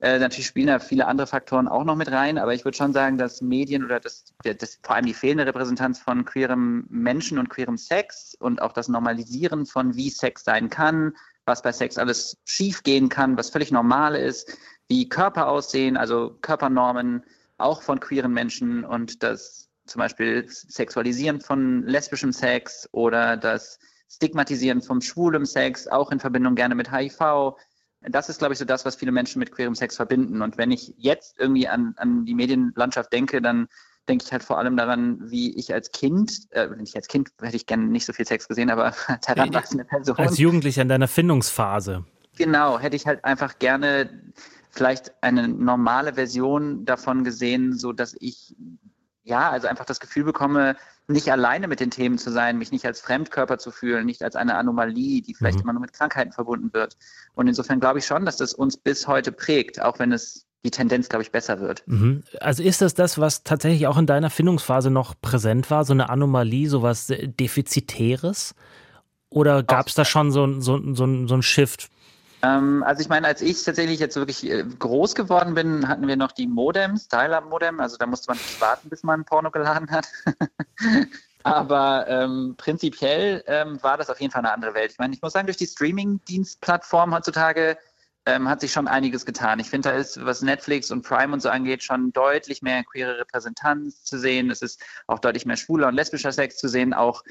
Äh, 0.00 0.18
natürlich 0.18 0.46
spielen 0.46 0.66
da 0.66 0.80
viele 0.80 1.06
andere 1.06 1.26
Faktoren 1.26 1.66
auch 1.66 1.82
noch 1.82 1.96
mit 1.96 2.12
rein, 2.12 2.36
aber 2.36 2.52
ich 2.52 2.66
würde 2.66 2.76
schon 2.76 2.92
sagen, 2.92 3.16
dass 3.16 3.40
Medien 3.40 3.84
oder 3.84 4.00
das, 4.00 4.26
das, 4.44 4.78
vor 4.82 4.96
allem 4.96 5.06
die 5.06 5.14
fehlende 5.14 5.46
Repräsentanz 5.46 5.98
von 5.98 6.26
queerem 6.26 6.86
Menschen 6.90 7.38
und 7.38 7.48
queerem 7.48 7.78
Sex 7.78 8.36
und 8.38 8.60
auch 8.60 8.72
das 8.72 8.88
Normalisieren 8.88 9.64
von 9.64 9.96
wie 9.96 10.10
Sex 10.10 10.44
sein 10.44 10.68
kann, 10.68 11.16
was 11.46 11.62
bei 11.62 11.72
Sex 11.72 11.96
alles 11.96 12.36
schiefgehen 12.44 13.08
kann, 13.08 13.38
was 13.38 13.48
völlig 13.48 13.72
normal 13.72 14.14
ist, 14.14 14.56
wie 14.88 15.08
Körper 15.08 15.48
aussehen, 15.48 15.96
also 15.96 16.36
Körpernormen 16.42 17.24
auch 17.56 17.80
von 17.80 17.98
queeren 17.98 18.32
Menschen 18.32 18.84
und 18.84 19.22
das 19.22 19.67
zum 19.88 20.00
Beispiel 20.00 20.46
Sexualisieren 20.48 21.40
von 21.40 21.82
lesbischem 21.84 22.32
Sex 22.32 22.88
oder 22.92 23.36
das 23.36 23.78
Stigmatisieren 24.10 24.80
von 24.80 25.02
schwulem 25.02 25.44
Sex, 25.44 25.86
auch 25.86 26.10
in 26.10 26.20
Verbindung 26.20 26.54
gerne 26.54 26.74
mit 26.74 26.90
HIV. 26.92 27.54
Das 28.02 28.28
ist, 28.28 28.38
glaube 28.38 28.52
ich, 28.52 28.58
so 28.58 28.64
das, 28.64 28.84
was 28.84 28.96
viele 28.96 29.12
Menschen 29.12 29.38
mit 29.38 29.52
queerem 29.52 29.74
Sex 29.74 29.96
verbinden. 29.96 30.40
Und 30.40 30.56
wenn 30.56 30.70
ich 30.70 30.94
jetzt 30.96 31.38
irgendwie 31.38 31.68
an, 31.68 31.94
an 31.96 32.24
die 32.24 32.34
Medienlandschaft 32.34 33.12
denke, 33.12 33.42
dann 33.42 33.68
denke 34.08 34.24
ich 34.24 34.32
halt 34.32 34.42
vor 34.42 34.58
allem 34.58 34.76
daran, 34.76 35.30
wie 35.30 35.54
ich 35.56 35.74
als 35.74 35.92
Kind, 35.92 36.46
äh, 36.50 36.68
nicht 36.76 36.96
als 36.96 37.08
Kind 37.08 37.30
hätte 37.40 37.56
ich 37.56 37.66
gerne 37.66 37.84
nicht 37.84 38.06
so 38.06 38.12
viel 38.12 38.26
Sex 38.26 38.48
gesehen, 38.48 38.70
aber 38.70 38.94
als 39.06 39.28
heranwachsende 39.28 39.84
Person. 39.84 40.16
Als 40.16 40.38
Jugendlicher 40.38 40.82
in 40.82 40.88
deiner 40.88 41.08
Findungsphase. 41.08 42.04
Genau, 42.36 42.78
hätte 42.78 42.96
ich 42.96 43.06
halt 43.06 43.24
einfach 43.24 43.58
gerne 43.58 44.32
vielleicht 44.70 45.12
eine 45.22 45.48
normale 45.48 46.14
Version 46.14 46.84
davon 46.84 47.24
gesehen, 47.24 47.76
so 47.76 47.92
dass 47.92 48.16
ich 48.20 48.54
ja, 49.28 49.50
also 49.50 49.68
einfach 49.68 49.84
das 49.84 50.00
Gefühl 50.00 50.24
bekomme, 50.24 50.76
nicht 51.06 51.30
alleine 51.30 51.68
mit 51.68 51.80
den 51.80 51.90
Themen 51.90 52.18
zu 52.18 52.30
sein, 52.30 52.58
mich 52.58 52.72
nicht 52.72 52.84
als 52.84 53.00
Fremdkörper 53.00 53.58
zu 53.58 53.70
fühlen, 53.70 54.06
nicht 54.06 54.22
als 54.22 54.36
eine 54.36 54.56
Anomalie, 54.56 55.22
die 55.22 55.34
vielleicht 55.34 55.58
mhm. 55.58 55.62
immer 55.62 55.72
nur 55.74 55.82
mit 55.82 55.92
Krankheiten 55.92 56.32
verbunden 56.32 56.72
wird. 56.72 56.96
Und 57.34 57.46
insofern 57.46 57.80
glaube 57.80 57.98
ich 57.98 58.06
schon, 58.06 58.24
dass 58.24 58.36
das 58.36 58.54
uns 58.54 58.76
bis 58.76 59.06
heute 59.06 59.32
prägt, 59.32 59.80
auch 59.80 59.98
wenn 59.98 60.12
es 60.12 60.46
die 60.64 60.70
Tendenz, 60.70 61.08
glaube 61.08 61.22
ich, 61.22 61.30
besser 61.30 61.60
wird. 61.60 61.82
Mhm. 61.86 62.24
Also 62.40 62.62
ist 62.62 62.80
das 62.80 62.94
das, 62.94 63.18
was 63.18 63.44
tatsächlich 63.44 63.86
auch 63.86 63.96
in 63.96 64.06
deiner 64.06 64.30
Findungsphase 64.30 64.90
noch 64.90 65.14
präsent 65.20 65.70
war, 65.70 65.84
so 65.84 65.92
eine 65.92 66.10
Anomalie, 66.10 66.68
so 66.68 66.82
was 66.82 67.06
Defizitäres? 67.06 68.54
Oder 69.30 69.62
gab 69.62 69.88
es 69.88 69.94
da 69.94 70.04
schon 70.04 70.32
so, 70.32 70.60
so, 70.60 70.78
so, 70.94 71.26
so 71.26 71.34
einen 71.34 71.42
Shift? 71.42 71.90
Ähm, 72.42 72.82
also 72.84 73.00
ich 73.00 73.08
meine, 73.08 73.26
als 73.26 73.42
ich 73.42 73.62
tatsächlich 73.64 73.98
jetzt 73.98 74.16
wirklich 74.16 74.48
äh, 74.48 74.64
groß 74.78 75.14
geworden 75.14 75.54
bin, 75.54 75.88
hatten 75.88 76.06
wir 76.06 76.16
noch 76.16 76.32
die 76.32 76.46
Modems, 76.46 77.08
Dial-Up-Modem, 77.08 77.80
also 77.80 77.96
da 77.96 78.06
musste 78.06 78.30
man 78.30 78.38
nicht 78.38 78.60
warten, 78.60 78.88
bis 78.88 79.02
man 79.02 79.24
Porno 79.24 79.50
geladen 79.50 79.90
hat. 79.90 80.06
Aber 81.42 82.06
ähm, 82.08 82.54
prinzipiell 82.58 83.42
ähm, 83.46 83.82
war 83.82 83.96
das 83.96 84.10
auf 84.10 84.20
jeden 84.20 84.32
Fall 84.32 84.40
eine 84.40 84.52
andere 84.52 84.74
Welt. 84.74 84.92
Ich 84.92 84.98
meine, 84.98 85.14
ich 85.14 85.22
muss 85.22 85.32
sagen, 85.32 85.46
durch 85.46 85.56
die 85.56 85.66
Streaming-Dienstplattform 85.66 87.14
heutzutage 87.14 87.78
ähm, 88.28 88.48
hat 88.48 88.60
sich 88.60 88.72
schon 88.72 88.88
einiges 88.88 89.24
getan. 89.24 89.58
Ich 89.58 89.70
finde, 89.70 89.88
da 89.88 89.96
ist, 89.96 90.22
was 90.22 90.42
Netflix 90.42 90.90
und 90.90 91.02
Prime 91.02 91.32
und 91.32 91.40
so 91.40 91.48
angeht, 91.48 91.82
schon 91.82 92.12
deutlich 92.12 92.60
mehr 92.60 92.84
queere 92.84 93.18
Repräsentanz 93.18 94.04
zu 94.04 94.18
sehen. 94.18 94.50
Es 94.50 94.60
ist 94.60 94.82
auch 95.06 95.18
deutlich 95.18 95.46
mehr 95.46 95.56
schwuler 95.56 95.88
und 95.88 95.94
lesbischer 95.94 96.30
Sex 96.30 96.58
zu 96.58 96.68
sehen, 96.68 96.92
auch 96.92 97.24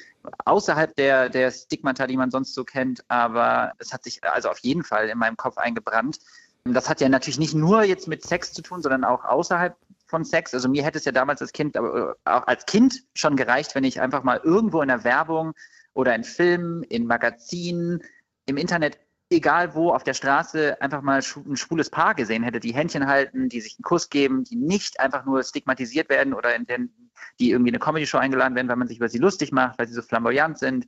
außerhalb 0.46 0.96
der, 0.96 1.30
der 1.30 1.51
Stigmata, 1.51 2.08
die 2.08 2.18
man 2.18 2.32
sonst 2.32 2.56
so 2.56 2.63
kennt. 2.63 3.06
Aber 3.10 3.74
es 3.77 3.94
hat 3.94 4.04
sich 4.04 4.24
also 4.24 4.50
auf 4.50 4.58
jeden 4.60 4.84
Fall 4.84 5.10
in 5.10 5.20
meinem 5.20 5.38
Kopf 5.38 5.58
eingebrannt. 5.58 6.18
Das 6.63 6.89
hat 6.89 7.00
ja 7.00 7.10
natürlich 7.10 7.39
nicht 7.39 7.54
nur 7.54 7.84
jetzt 7.84 8.08
mit 8.08 8.25
Sex 8.25 8.51
zu 8.51 8.63
tun, 8.63 8.82
sondern 8.82 9.04
auch 9.04 9.24
außerhalb 9.24 9.77
von 10.08 10.25
Sex. 10.25 10.54
Also 10.56 10.68
mir 10.68 10.84
hätte 10.84 10.98
es 10.98 11.06
ja 11.06 11.12
damals 11.12 11.42
als 11.42 11.54
Kind, 11.54 11.77
aber 11.77 12.18
äh, 12.25 12.30
auch 12.30 12.48
als 12.48 12.66
Kind 12.66 13.04
schon 13.13 13.36
gereicht, 13.36 13.75
wenn 13.75 13.84
ich 13.84 14.01
einfach 14.01 14.24
mal 14.24 14.42
irgendwo 14.44 14.82
in 14.82 14.88
der 14.88 15.04
Werbung 15.04 15.54
oder 15.94 16.16
in 16.16 16.24
Filmen, 16.24 16.82
in 16.84 17.06
Magazinen, 17.06 18.01
im 18.48 18.58
Internet 18.58 18.98
egal 19.29 19.75
wo, 19.75 19.91
auf 19.91 20.03
der 20.03 20.13
Straße 20.13 20.81
einfach 20.81 21.01
mal 21.01 21.22
ein 21.22 21.57
schwules 21.57 21.89
Paar 21.89 22.15
gesehen 22.15 22.43
hätte, 22.43 22.60
die 22.60 22.74
Händchen 22.74 23.07
halten, 23.07 23.50
die 23.50 23.62
sich 23.62 23.75
einen 23.77 23.84
Kuss 23.84 24.10
geben, 24.10 24.43
die 24.43 24.55
nicht 24.55 25.00
einfach 25.00 25.25
nur 25.25 25.43
stigmatisiert 25.43 26.10
werden 26.10 26.34
oder 26.34 26.55
in 26.55 26.65
den, 26.65 27.10
die 27.39 27.51
irgendwie 27.51 27.72
eine 27.72 27.79
Comedy-Show 27.79 28.17
eingeladen 28.17 28.55
werden, 28.55 28.69
weil 28.69 28.77
man 28.77 28.88
sich 28.88 28.98
über 28.98 29.10
sie 29.10 29.17
lustig 29.17 29.51
macht, 29.51 29.77
weil 29.79 29.88
sie 29.88 29.93
so 29.93 30.01
flamboyant 30.01 30.57
sind. 30.57 30.88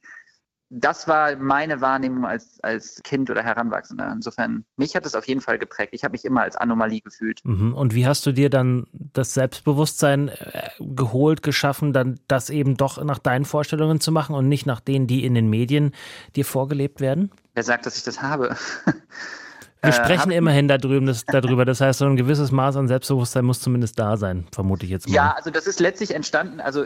Das 0.72 1.08
war 1.08 1.36
meine 1.36 1.82
Wahrnehmung 1.82 2.26
als, 2.26 2.60
als 2.62 3.02
Kind 3.04 3.30
oder 3.30 3.42
Heranwachsender. 3.44 4.12
Insofern, 4.14 4.66
mich 4.78 4.96
hat 4.96 5.06
es 5.06 5.16
auf 5.16 5.28
jeden 5.28 5.42
Fall 5.42 5.58
geprägt. 5.58 5.94
Ich 5.94 6.04
habe 6.04 6.12
mich 6.12 6.26
immer 6.26 6.42
als 6.42 6.56
Anomalie 6.56 7.02
gefühlt. 7.02 7.42
Mhm. 7.44 7.74
Und 7.74 7.96
wie 7.96 8.06
hast 8.06 8.26
du 8.26 8.32
dir 8.32 8.50
dann 8.50 8.86
das 8.92 9.34
Selbstbewusstsein 9.34 10.28
äh, 10.30 10.70
geholt, 10.80 11.42
geschaffen, 11.42 11.92
dann 11.92 12.20
das 12.28 12.52
eben 12.52 12.78
doch 12.78 13.04
nach 13.04 13.20
deinen 13.20 13.46
Vorstellungen 13.46 14.00
zu 14.00 14.12
machen 14.12 14.36
und 14.36 14.48
nicht 14.48 14.68
nach 14.68 14.80
denen, 14.80 15.08
die 15.08 15.26
in 15.26 15.34
den 15.34 15.50
Medien 15.50 15.92
dir 16.36 16.46
vorgelebt 16.46 17.02
werden? 17.02 17.32
Wer 17.56 17.64
sagt, 17.64 17.86
dass 17.88 17.98
ich 17.98 18.04
das 18.04 18.22
habe? 18.22 18.56
Wir 19.82 19.92
äh, 19.92 19.94
sprechen 19.94 20.32
immerhin 20.32 20.68
da 20.68 20.78
drüben, 20.78 21.06
das, 21.06 21.26
darüber. 21.26 21.64
Das 21.64 21.80
heißt, 21.80 22.00
so 22.00 22.06
ein 22.06 22.18
gewisses 22.18 22.52
Maß 22.52 22.76
an 22.76 22.88
Selbstbewusstsein 22.88 23.46
muss 23.46 23.62
zumindest 23.62 23.98
da 23.98 24.18
sein, 24.18 24.46
vermute 24.52 24.86
ich 24.86 24.92
jetzt 24.92 25.08
mal. 25.08 25.16
Ja, 25.16 25.34
also 25.34 25.52
das 25.52 25.68
ist 25.68 25.80
letztlich 25.80 26.14
entstanden, 26.14 26.60
also 26.60 26.86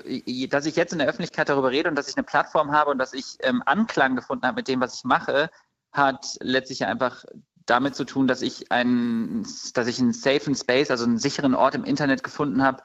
dass 0.50 0.66
ich 0.66 0.76
jetzt 0.76 0.94
in 0.94 1.00
der 1.00 1.08
Öffentlichkeit 1.08 1.50
darüber 1.50 1.72
rede 1.72 1.90
und 1.90 1.96
dass 1.96 2.08
ich 2.08 2.18
eine 2.18 2.24
Plattform 2.24 2.72
habe 2.72 2.92
und 2.92 3.00
dass 3.00 3.14
ich 3.14 3.38
ähm, 3.42 3.64
Anklang 3.66 4.16
gefunden 4.16 4.46
habe 4.46 4.58
mit 4.58 4.68
dem, 4.68 4.80
was 4.80 4.96
ich 4.96 5.04
mache, 5.04 5.50
hat 5.92 6.38
letztlich 6.40 6.86
einfach 6.86 7.24
damit 7.66 7.96
zu 7.96 8.04
tun, 8.04 8.28
dass 8.28 8.42
ich 8.42 8.72
einen, 8.72 9.48
dass 9.74 9.88
ich 9.88 10.00
einen 10.00 10.14
safen 10.14 10.56
Space, 10.56 10.92
also 10.92 11.06
einen 11.06 11.18
sicheren 11.18 11.56
Ort 11.56 11.76
im 11.76 11.86
Internet 11.86 12.24
gefunden 12.24 12.62
habe, 12.62 12.84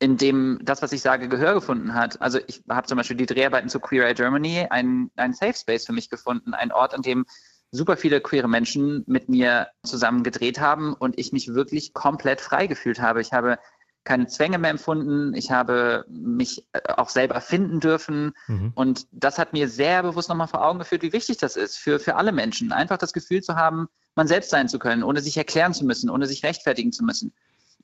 in 0.00 0.16
dem 0.16 0.58
das, 0.62 0.82
was 0.82 0.92
ich 0.92 1.02
sage, 1.02 1.28
Gehör 1.28 1.54
gefunden 1.54 1.94
hat. 1.94 2.20
Also 2.20 2.38
ich 2.46 2.64
habe 2.68 2.86
zum 2.86 2.96
Beispiel 2.96 3.16
die 3.16 3.26
Dreharbeiten 3.26 3.68
zu 3.68 3.80
Queer 3.80 4.08
Eye 4.08 4.14
Germany, 4.14 4.66
einen, 4.70 5.10
einen 5.16 5.34
Safe 5.34 5.54
Space 5.54 5.86
für 5.86 5.92
mich 5.92 6.10
gefunden, 6.10 6.54
ein 6.54 6.72
Ort, 6.72 6.94
an 6.94 7.02
dem 7.02 7.26
super 7.74 7.96
viele 7.96 8.20
queere 8.20 8.48
Menschen 8.48 9.02
mit 9.06 9.28
mir 9.28 9.68
zusammen 9.82 10.22
gedreht 10.22 10.60
haben 10.60 10.94
und 10.94 11.18
ich 11.18 11.32
mich 11.32 11.54
wirklich 11.54 11.92
komplett 11.92 12.40
frei 12.40 12.66
gefühlt 12.66 13.00
habe. 13.00 13.20
Ich 13.20 13.32
habe 13.32 13.58
keine 14.04 14.26
Zwänge 14.26 14.58
mehr 14.58 14.70
empfunden. 14.70 15.34
Ich 15.34 15.50
habe 15.50 16.04
mich 16.08 16.66
äh, 16.72 16.80
auch 16.96 17.08
selber 17.08 17.40
finden 17.40 17.80
dürfen. 17.80 18.32
Mhm. 18.46 18.72
Und 18.74 19.06
das 19.12 19.38
hat 19.38 19.52
mir 19.52 19.68
sehr 19.68 20.02
bewusst 20.02 20.28
nochmal 20.28 20.46
vor 20.46 20.64
Augen 20.64 20.78
geführt, 20.78 21.02
wie 21.02 21.12
wichtig 21.12 21.38
das 21.38 21.56
ist 21.56 21.78
für, 21.78 21.98
für 21.98 22.16
alle 22.16 22.30
Menschen. 22.30 22.70
Einfach 22.70 22.98
das 22.98 23.12
Gefühl 23.12 23.42
zu 23.42 23.56
haben, 23.56 23.88
man 24.14 24.28
selbst 24.28 24.50
sein 24.50 24.68
zu 24.68 24.78
können, 24.78 25.02
ohne 25.02 25.20
sich 25.20 25.36
erklären 25.36 25.74
zu 25.74 25.84
müssen, 25.84 26.10
ohne 26.10 26.26
sich 26.26 26.44
rechtfertigen 26.44 26.92
zu 26.92 27.02
müssen. 27.02 27.32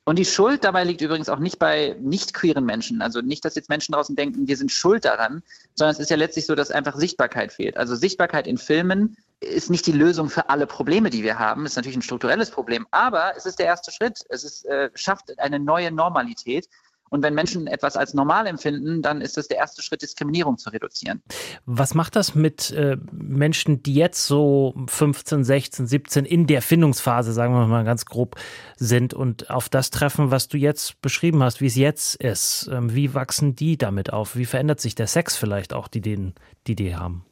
Und 0.03 0.17
die 0.17 0.25
Schuld 0.25 0.63
dabei 0.63 0.83
liegt 0.83 1.01
übrigens 1.01 1.29
auch 1.29 1.39
nicht 1.39 1.59
bei 1.59 1.95
nicht 1.99 2.33
queeren 2.33 2.65
Menschen. 2.65 3.01
Also 3.01 3.21
nicht, 3.21 3.43
dass 3.45 3.55
jetzt 3.55 3.69
Menschen 3.69 3.93
draußen 3.93 4.15
denken, 4.15 4.47
wir 4.47 4.57
sind 4.57 4.71
schuld 4.71 5.05
daran, 5.05 5.43
sondern 5.75 5.93
es 5.93 5.99
ist 5.99 6.09
ja 6.09 6.17
letztlich 6.17 6.45
so, 6.45 6.55
dass 6.55 6.71
einfach 6.71 6.95
Sichtbarkeit 6.95 7.51
fehlt. 7.51 7.77
Also 7.77 7.95
Sichtbarkeit 7.95 8.47
in 8.47 8.57
Filmen 8.57 9.17
ist 9.41 9.69
nicht 9.69 9.87
die 9.87 9.91
Lösung 9.91 10.29
für 10.29 10.49
alle 10.49 10.67
Probleme, 10.67 11.09
die 11.09 11.23
wir 11.23 11.39
haben. 11.39 11.65
Ist 11.65 11.75
natürlich 11.75 11.97
ein 11.97 12.03
strukturelles 12.03 12.51
Problem, 12.51 12.87
aber 12.91 13.33
es 13.35 13.45
ist 13.45 13.59
der 13.59 13.65
erste 13.65 13.91
Schritt. 13.91 14.23
Es 14.29 14.43
ist, 14.43 14.65
äh, 14.65 14.89
schafft 14.93 15.37
eine 15.39 15.59
neue 15.59 15.91
Normalität. 15.91 16.69
Und 17.09 17.23
wenn 17.23 17.33
Menschen 17.33 17.67
etwas 17.67 17.97
als 17.97 18.13
normal 18.13 18.47
empfinden, 18.47 19.01
dann 19.01 19.19
ist 19.19 19.35
das 19.35 19.49
der 19.49 19.57
erste 19.57 19.81
Schritt, 19.81 20.01
Diskriminierung 20.01 20.57
zu 20.57 20.69
reduzieren. 20.69 21.21
Was 21.65 21.93
macht 21.93 22.15
das 22.15 22.35
mit 22.35 22.71
äh, 22.71 22.95
Menschen, 23.11 23.83
die 23.83 23.95
jetzt 23.95 24.25
so 24.25 24.73
15, 24.87 25.43
16, 25.43 25.87
17 25.87 26.23
in 26.23 26.47
der 26.47 26.61
Findungsphase, 26.61 27.33
sagen 27.33 27.53
wir 27.53 27.67
mal 27.67 27.83
ganz 27.83 28.05
grob, 28.05 28.37
sind 28.77 29.13
und 29.13 29.49
auf 29.49 29.67
das 29.67 29.89
treffen, 29.89 30.31
was 30.31 30.47
du 30.47 30.57
jetzt 30.57 31.01
beschrieben 31.01 31.43
hast, 31.43 31.59
wie 31.59 31.65
es 31.65 31.75
jetzt 31.75 32.15
ist? 32.15 32.69
Ähm, 32.71 32.95
wie 32.95 33.13
wachsen 33.13 33.57
die 33.57 33.77
damit 33.77 34.13
auf? 34.13 34.37
Wie 34.37 34.45
verändert 34.45 34.79
sich 34.79 34.95
der 34.95 35.07
Sex 35.07 35.35
vielleicht 35.35 35.73
auch, 35.73 35.89
die 35.89 36.01
den, 36.01 36.33
die 36.65 36.75
die 36.75 36.95
haben? 36.95 37.25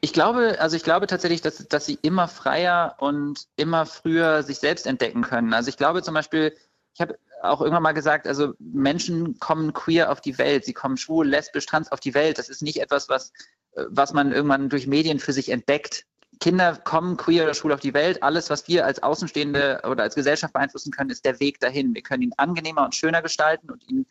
Ich 0.00 0.12
glaube, 0.12 0.56
also 0.60 0.76
ich 0.76 0.84
glaube 0.84 1.06
tatsächlich, 1.06 1.40
dass, 1.40 1.66
dass 1.68 1.86
sie 1.86 1.98
immer 2.02 2.28
freier 2.28 2.94
und 2.98 3.46
immer 3.56 3.84
früher 3.84 4.42
sich 4.42 4.58
selbst 4.58 4.86
entdecken 4.86 5.22
können. 5.22 5.52
Also 5.52 5.68
ich 5.68 5.76
glaube 5.76 6.02
zum 6.02 6.14
Beispiel, 6.14 6.56
ich 6.94 7.00
habe 7.00 7.18
auch 7.42 7.60
irgendwann 7.60 7.82
mal 7.82 7.92
gesagt, 7.92 8.26
also 8.26 8.54
Menschen 8.58 9.38
kommen 9.38 9.72
queer 9.72 10.10
auf 10.10 10.20
die 10.20 10.38
Welt, 10.38 10.64
sie 10.64 10.72
kommen 10.72 10.96
schwul, 10.96 11.26
lesbisch, 11.26 11.66
trans 11.66 11.90
auf 11.90 12.00
die 12.00 12.14
Welt. 12.14 12.38
Das 12.38 12.48
ist 12.48 12.62
nicht 12.62 12.80
etwas, 12.80 13.08
was, 13.08 13.32
äh, 13.72 13.84
was 13.88 14.12
man 14.12 14.32
irgendwann 14.32 14.68
durch 14.68 14.86
Medien 14.86 15.18
für 15.18 15.32
sich 15.32 15.48
entdeckt. 15.48 16.04
Kinder 16.40 16.76
kommen 16.76 17.16
queer 17.16 17.44
oder 17.44 17.54
schwul 17.54 17.72
auf 17.72 17.80
die 17.80 17.94
Welt. 17.94 18.22
Alles, 18.22 18.50
was 18.50 18.68
wir 18.68 18.84
als 18.84 19.02
Außenstehende 19.02 19.80
oder 19.84 20.04
als 20.04 20.14
Gesellschaft 20.14 20.52
beeinflussen 20.52 20.92
können, 20.92 21.10
ist 21.10 21.24
der 21.24 21.40
Weg 21.40 21.58
dahin. 21.58 21.94
Wir 21.94 22.02
können 22.02 22.22
ihn 22.22 22.34
angenehmer 22.36 22.84
und 22.84 22.94
schöner 22.94 23.22
gestalten 23.22 23.70
und 23.70 23.88
ihnen 23.88 24.06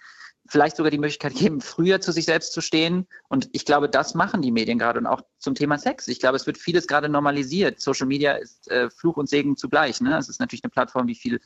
vielleicht 0.48 0.78
sogar 0.78 0.92
die 0.92 0.98
Möglichkeit 0.98 1.36
geben, 1.36 1.62
früher 1.62 2.02
zu 2.02 2.12
sich 2.12 2.26
selbst 2.26 2.54
zu 2.54 2.62
stehen. 2.62 3.08
Und 3.28 3.50
ich 3.52 3.66
glaube, 3.66 3.90
das 3.90 4.16
machen 4.16 4.42
die 4.42 4.52
Medien 4.52 4.80
gerade 4.80 5.00
und 5.00 5.06
auch 5.06 5.22
zum 5.40 5.56
Thema 5.56 5.78
Sex. 5.78 6.08
Ich 6.08 6.20
glaube, 6.20 6.38
es 6.38 6.48
wird 6.48 6.58
vieles 6.58 6.88
gerade 6.88 7.10
normalisiert. 7.10 7.80
Social 7.80 8.08
Media 8.08 8.34
ist 8.34 8.70
äh, 8.70 8.90
Fluch 8.90 9.18
und 9.18 9.30
Segen 9.30 9.58
zugleich. 9.58 10.02
Ne? 10.02 10.18
Es 10.18 10.30
ist 10.30 10.40
natürlich 10.40 10.64
eine 10.64 10.72
Plattform, 10.72 11.08
die 11.08 11.16
viel 11.16 11.40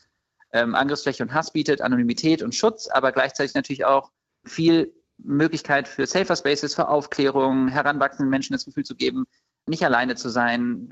ähm, 0.52 0.74
Angriffsfläche 0.74 1.22
und 1.22 1.32
Hass 1.32 1.52
bietet, 1.52 1.80
Anonymität 1.80 2.42
und 2.42 2.54
Schutz, 2.54 2.88
aber 2.88 3.12
gleichzeitig 3.12 3.54
natürlich 3.54 3.84
auch 3.84 4.10
viel 4.44 4.92
Möglichkeit 5.18 5.88
für 5.88 6.06
Safer 6.06 6.36
Spaces, 6.36 6.74
für 6.74 6.88
Aufklärung, 6.88 7.68
heranwachsenden 7.68 8.30
Menschen 8.30 8.52
das 8.52 8.64
Gefühl 8.64 8.84
zu 8.84 8.96
geben, 8.96 9.24
nicht 9.66 9.84
alleine 9.84 10.16
zu 10.16 10.28
sein, 10.28 10.88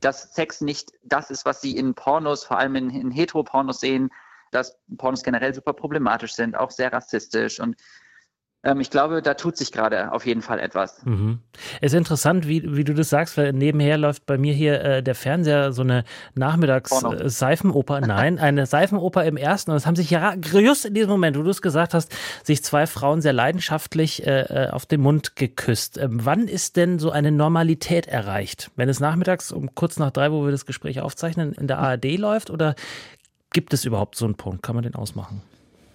dass 0.00 0.34
Sex 0.34 0.60
nicht 0.60 0.92
das 1.02 1.30
ist, 1.30 1.44
was 1.44 1.60
sie 1.60 1.76
in 1.76 1.94
Pornos, 1.94 2.44
vor 2.44 2.58
allem 2.58 2.76
in, 2.76 2.90
in 2.90 3.10
Heteropornos 3.10 3.80
sehen, 3.80 4.10
dass 4.52 4.78
Pornos 4.96 5.22
generell 5.22 5.54
super 5.54 5.72
problematisch 5.72 6.34
sind, 6.34 6.56
auch 6.56 6.70
sehr 6.70 6.92
rassistisch 6.92 7.58
und 7.58 7.76
ähm, 8.64 8.80
ich 8.80 8.90
glaube, 8.90 9.22
da 9.22 9.34
tut 9.34 9.56
sich 9.56 9.72
gerade 9.72 10.12
auf 10.12 10.24
jeden 10.24 10.42
Fall 10.42 10.60
etwas. 10.60 11.04
Mhm. 11.04 11.40
Es 11.80 11.92
ist 11.92 11.98
interessant, 11.98 12.46
wie, 12.46 12.76
wie 12.76 12.84
du 12.84 12.94
das 12.94 13.08
sagst, 13.08 13.36
weil 13.36 13.52
nebenher 13.52 13.98
läuft 13.98 14.24
bei 14.24 14.38
mir 14.38 14.54
hier 14.54 14.80
äh, 14.80 15.02
der 15.02 15.14
Fernseher 15.16 15.72
so 15.72 15.82
eine 15.82 16.04
Nachmittags-Seifenoper. 16.34 17.98
Äh, 17.98 18.06
Nein, 18.06 18.38
eine 18.38 18.66
Seifenoper 18.66 19.24
im 19.24 19.36
ersten. 19.36 19.72
Und 19.72 19.76
es 19.76 19.86
haben 19.86 19.96
sich 19.96 20.10
ja 20.10 20.34
just 20.34 20.84
in 20.84 20.94
diesem 20.94 21.10
Moment, 21.10 21.36
wo 21.36 21.42
du 21.42 21.50
es 21.50 21.60
gesagt 21.60 21.92
hast, 21.92 22.14
sich 22.44 22.62
zwei 22.62 22.86
Frauen 22.86 23.20
sehr 23.20 23.32
leidenschaftlich 23.32 24.26
äh, 24.26 24.42
äh, 24.42 24.70
auf 24.70 24.86
den 24.86 25.00
Mund 25.00 25.34
geküsst. 25.34 25.98
Ähm, 25.98 26.24
wann 26.24 26.46
ist 26.46 26.76
denn 26.76 27.00
so 27.00 27.10
eine 27.10 27.32
Normalität 27.32 28.06
erreicht? 28.06 28.70
Wenn 28.76 28.88
es 28.88 29.00
nachmittags 29.00 29.50
um 29.50 29.74
kurz 29.74 29.98
nach 29.98 30.12
drei, 30.12 30.30
wo 30.30 30.44
wir 30.44 30.52
das 30.52 30.66
Gespräch 30.66 31.00
aufzeichnen, 31.00 31.52
in 31.52 31.66
der 31.66 31.78
ARD 31.78 32.16
läuft 32.16 32.50
oder 32.50 32.76
gibt 33.52 33.72
es 33.72 33.84
überhaupt 33.84 34.16
so 34.16 34.24
einen 34.24 34.34
Punkt? 34.34 34.62
Kann 34.62 34.74
man 34.74 34.82
den 34.82 34.94
ausmachen? 34.94 35.42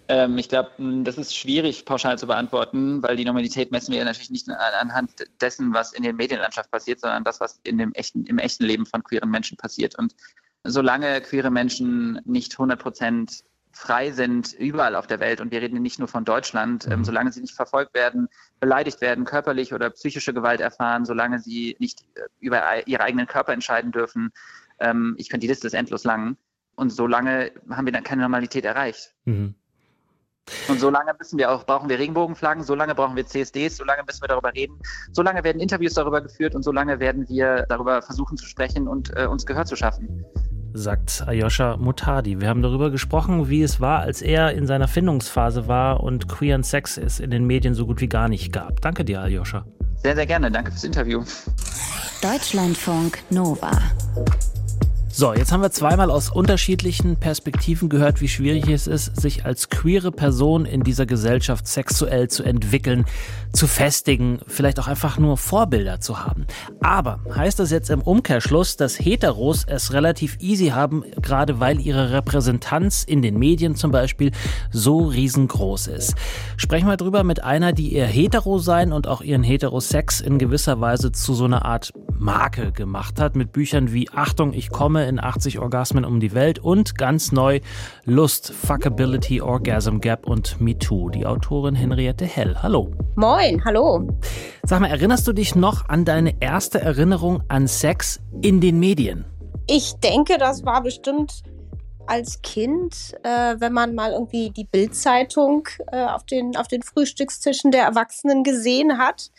Ähm, 0.09 0.37
ich 0.37 0.49
glaube, 0.49 0.71
das 1.03 1.17
ist 1.17 1.35
schwierig 1.35 1.85
pauschal 1.85 2.17
zu 2.17 2.27
beantworten, 2.27 3.03
weil 3.03 3.17
die 3.17 3.25
Normalität 3.25 3.71
messen 3.71 3.91
wir 3.91 3.99
ja 3.99 4.05
natürlich 4.05 4.29
nicht 4.29 4.49
anhand 4.49 5.11
dessen, 5.41 5.73
was 5.73 5.93
in 5.93 6.03
der 6.03 6.13
Medienlandschaft 6.13 6.71
passiert, 6.71 7.01
sondern 7.01 7.23
das, 7.23 7.41
was 7.41 7.59
in 7.63 7.77
dem 7.77 7.93
echten, 7.93 8.25
im 8.25 8.37
echten 8.37 8.63
Leben 8.63 8.85
von 8.85 9.03
queeren 9.03 9.29
Menschen 9.29 9.57
passiert. 9.57 9.97
Und 9.97 10.15
solange 10.63 11.19
queere 11.21 11.51
Menschen 11.51 12.21
nicht 12.25 12.53
100 12.53 12.81
Prozent 12.81 13.43
frei 13.77 14.11
sind 14.11 14.53
überall 14.53 14.95
auf 14.95 15.05
der 15.05 15.19
Welt 15.19 15.39
und 15.39 15.51
wir 15.51 15.61
reden 15.61 15.81
nicht 15.81 15.99
nur 15.99 16.07
von 16.07 16.25
Deutschland, 16.25 16.87
ähm, 16.87 16.99
mhm. 16.99 17.05
solange 17.05 17.31
sie 17.31 17.41
nicht 17.41 17.53
verfolgt 17.53 17.93
werden, 17.93 18.27
beleidigt 18.59 19.01
werden, 19.01 19.23
körperlich 19.23 19.73
oder 19.73 19.91
psychische 19.91 20.33
Gewalt 20.33 20.61
erfahren, 20.61 21.05
solange 21.05 21.39
sie 21.39 21.75
nicht 21.79 22.01
äh, 22.15 22.21
über 22.39 22.87
ihre 22.87 23.01
eigenen 23.01 23.27
Körper 23.27 23.53
entscheiden 23.53 23.91
dürfen. 23.91 24.31
Ähm, 24.79 25.15
ich 25.19 25.29
könnte 25.29 25.41
die 25.41 25.49
Liste 25.49 25.67
ist 25.67 25.73
endlos 25.73 26.05
lang. 26.05 26.37
Und 26.77 26.91
solange 26.91 27.51
haben 27.69 27.85
wir 27.85 27.91
dann 27.91 28.03
keine 28.03 28.21
Normalität 28.21 28.63
erreicht. 28.63 29.13
Mhm. 29.25 29.55
Und 30.69 30.79
so 30.79 30.89
lange 30.89 31.11
müssen 31.17 31.37
wir 31.37 31.51
auch, 31.51 31.65
brauchen 31.65 31.89
wir 31.89 31.99
Regenbogenflaggen, 31.99 32.63
so 32.63 32.73
lange 32.73 32.95
brauchen 32.95 33.17
wir 33.17 33.25
CSDs, 33.25 33.77
so 33.77 33.83
lange 33.83 34.03
müssen 34.05 34.21
wir 34.21 34.29
darüber 34.29 34.53
reden, 34.53 34.79
so 35.11 35.21
lange 35.21 35.43
werden 35.43 35.59
Interviews 35.59 35.95
darüber 35.95 36.21
geführt 36.21 36.55
und 36.55 36.63
so 36.63 36.71
lange 36.71 37.01
werden 37.01 37.27
wir 37.27 37.65
darüber 37.67 38.01
versuchen 38.01 38.37
zu 38.37 38.45
sprechen 38.45 38.87
und 38.87 39.11
äh, 39.17 39.25
uns 39.25 39.45
Gehör 39.45 39.65
zu 39.65 39.75
schaffen. 39.75 40.23
sagt 40.73 41.25
Ayosha 41.27 41.75
Mutadi. 41.75 42.39
Wir 42.39 42.47
haben 42.47 42.61
darüber 42.61 42.91
gesprochen, 42.91 43.49
wie 43.49 43.61
es 43.61 43.81
war, 43.81 43.99
als 43.99 44.21
er 44.21 44.53
in 44.53 44.67
seiner 44.67 44.87
Findungsphase 44.87 45.67
war 45.67 46.01
und 46.01 46.29
queeren 46.29 46.63
Sex 46.63 46.97
es 46.97 47.19
in 47.19 47.31
den 47.31 47.45
Medien 47.45 47.73
so 47.73 47.85
gut 47.85 47.99
wie 47.99 48.07
gar 48.07 48.29
nicht 48.29 48.53
gab. 48.53 48.79
Danke 48.81 49.03
dir, 49.03 49.21
Ayosha. 49.21 49.65
Sehr, 49.95 50.15
sehr 50.15 50.27
gerne. 50.27 50.49
Danke 50.49 50.71
fürs 50.71 50.83
Interview. 50.83 51.23
Deutschlandfunk 52.21 53.19
Nova. 53.29 53.71
So, 55.19 55.33
jetzt 55.33 55.51
haben 55.51 55.63
wir 55.63 55.71
zweimal 55.71 56.11
aus 56.11 56.29
unterschiedlichen 56.29 57.15
Perspektiven 57.15 57.89
gehört, 57.89 58.21
wie 58.21 58.27
schwierig 58.27 58.67
es 58.67 58.85
ist, 58.85 59.19
sich 59.19 59.45
als 59.45 59.69
queere 59.69 60.11
Person 60.11 60.67
in 60.67 60.83
dieser 60.83 61.07
Gesellschaft 61.07 61.65
sexuell 61.65 62.27
zu 62.27 62.43
entwickeln, 62.43 63.03
zu 63.51 63.65
festigen, 63.65 64.37
vielleicht 64.45 64.79
auch 64.79 64.85
einfach 64.85 65.17
nur 65.17 65.37
Vorbilder 65.37 65.99
zu 65.99 66.23
haben. 66.23 66.45
Aber 66.81 67.19
heißt 67.33 67.57
das 67.57 67.71
jetzt 67.71 67.89
im 67.89 68.01
Umkehrschluss, 68.01 68.77
dass 68.77 68.99
Heteros 68.99 69.63
es 69.65 69.91
relativ 69.91 70.37
easy 70.39 70.67
haben, 70.67 71.03
gerade 71.19 71.59
weil 71.59 71.81
ihre 71.81 72.11
Repräsentanz 72.11 73.03
in 73.03 73.23
den 73.23 73.39
Medien 73.39 73.73
zum 73.73 73.89
Beispiel 73.89 74.31
so 74.71 74.99
riesengroß 74.99 75.87
ist? 75.87 76.13
Sprechen 76.57 76.87
wir 76.87 76.97
drüber 76.97 77.23
mit 77.23 77.43
einer, 77.43 77.73
die 77.73 77.91
ihr 77.91 78.05
Hetero 78.05 78.59
sein 78.59 78.93
und 78.93 79.07
auch 79.07 79.21
ihren 79.21 79.41
Heterosex 79.41 80.21
in 80.21 80.37
gewisser 80.37 80.79
Weise 80.79 81.11
zu 81.11 81.33
so 81.33 81.45
einer 81.45 81.65
Art 81.65 81.91
Marke 82.19 82.71
gemacht 82.71 83.19
hat, 83.19 83.35
mit 83.35 83.51
Büchern 83.51 83.93
wie 83.93 84.09
Achtung, 84.09 84.53
ich 84.53 84.69
komme 84.69 85.07
in 85.07 85.19
80 85.19 85.59
Orgasmen 85.59 86.05
um 86.05 86.19
die 86.19 86.33
Welt 86.33 86.59
und 86.59 86.97
ganz 86.97 87.31
neu 87.31 87.59
Lust, 88.05 88.51
Fuckability, 88.51 89.41
Orgasm 89.41 89.99
Gap 89.99 90.27
und 90.27 90.59
Me 90.59 90.77
Too. 90.77 91.09
Die 91.09 91.25
Autorin 91.25 91.75
Henriette 91.75 92.25
Hell. 92.25 92.57
Hallo. 92.61 92.91
Moin, 93.15 93.63
hallo. 93.65 94.07
Sag 94.63 94.79
mal, 94.81 94.89
erinnerst 94.89 95.27
du 95.27 95.33
dich 95.33 95.55
noch 95.55 95.87
an 95.89 96.05
deine 96.05 96.41
erste 96.41 96.81
Erinnerung 96.81 97.43
an 97.47 97.67
Sex 97.67 98.19
in 98.41 98.61
den 98.61 98.79
Medien? 98.79 99.25
Ich 99.67 99.93
denke, 100.03 100.37
das 100.37 100.65
war 100.65 100.81
bestimmt 100.81 101.43
als 102.07 102.41
Kind, 102.41 103.15
äh, 103.23 103.55
wenn 103.59 103.73
man 103.73 103.93
mal 103.93 104.11
irgendwie 104.13 104.49
die 104.49 104.63
Bildzeitung 104.63 105.67
äh, 105.91 106.05
auf, 106.05 106.25
den, 106.25 106.55
auf 106.55 106.67
den 106.67 106.81
Frühstückstischen 106.81 107.71
der 107.71 107.83
Erwachsenen 107.83 108.43
gesehen 108.43 108.97
hat 108.97 109.29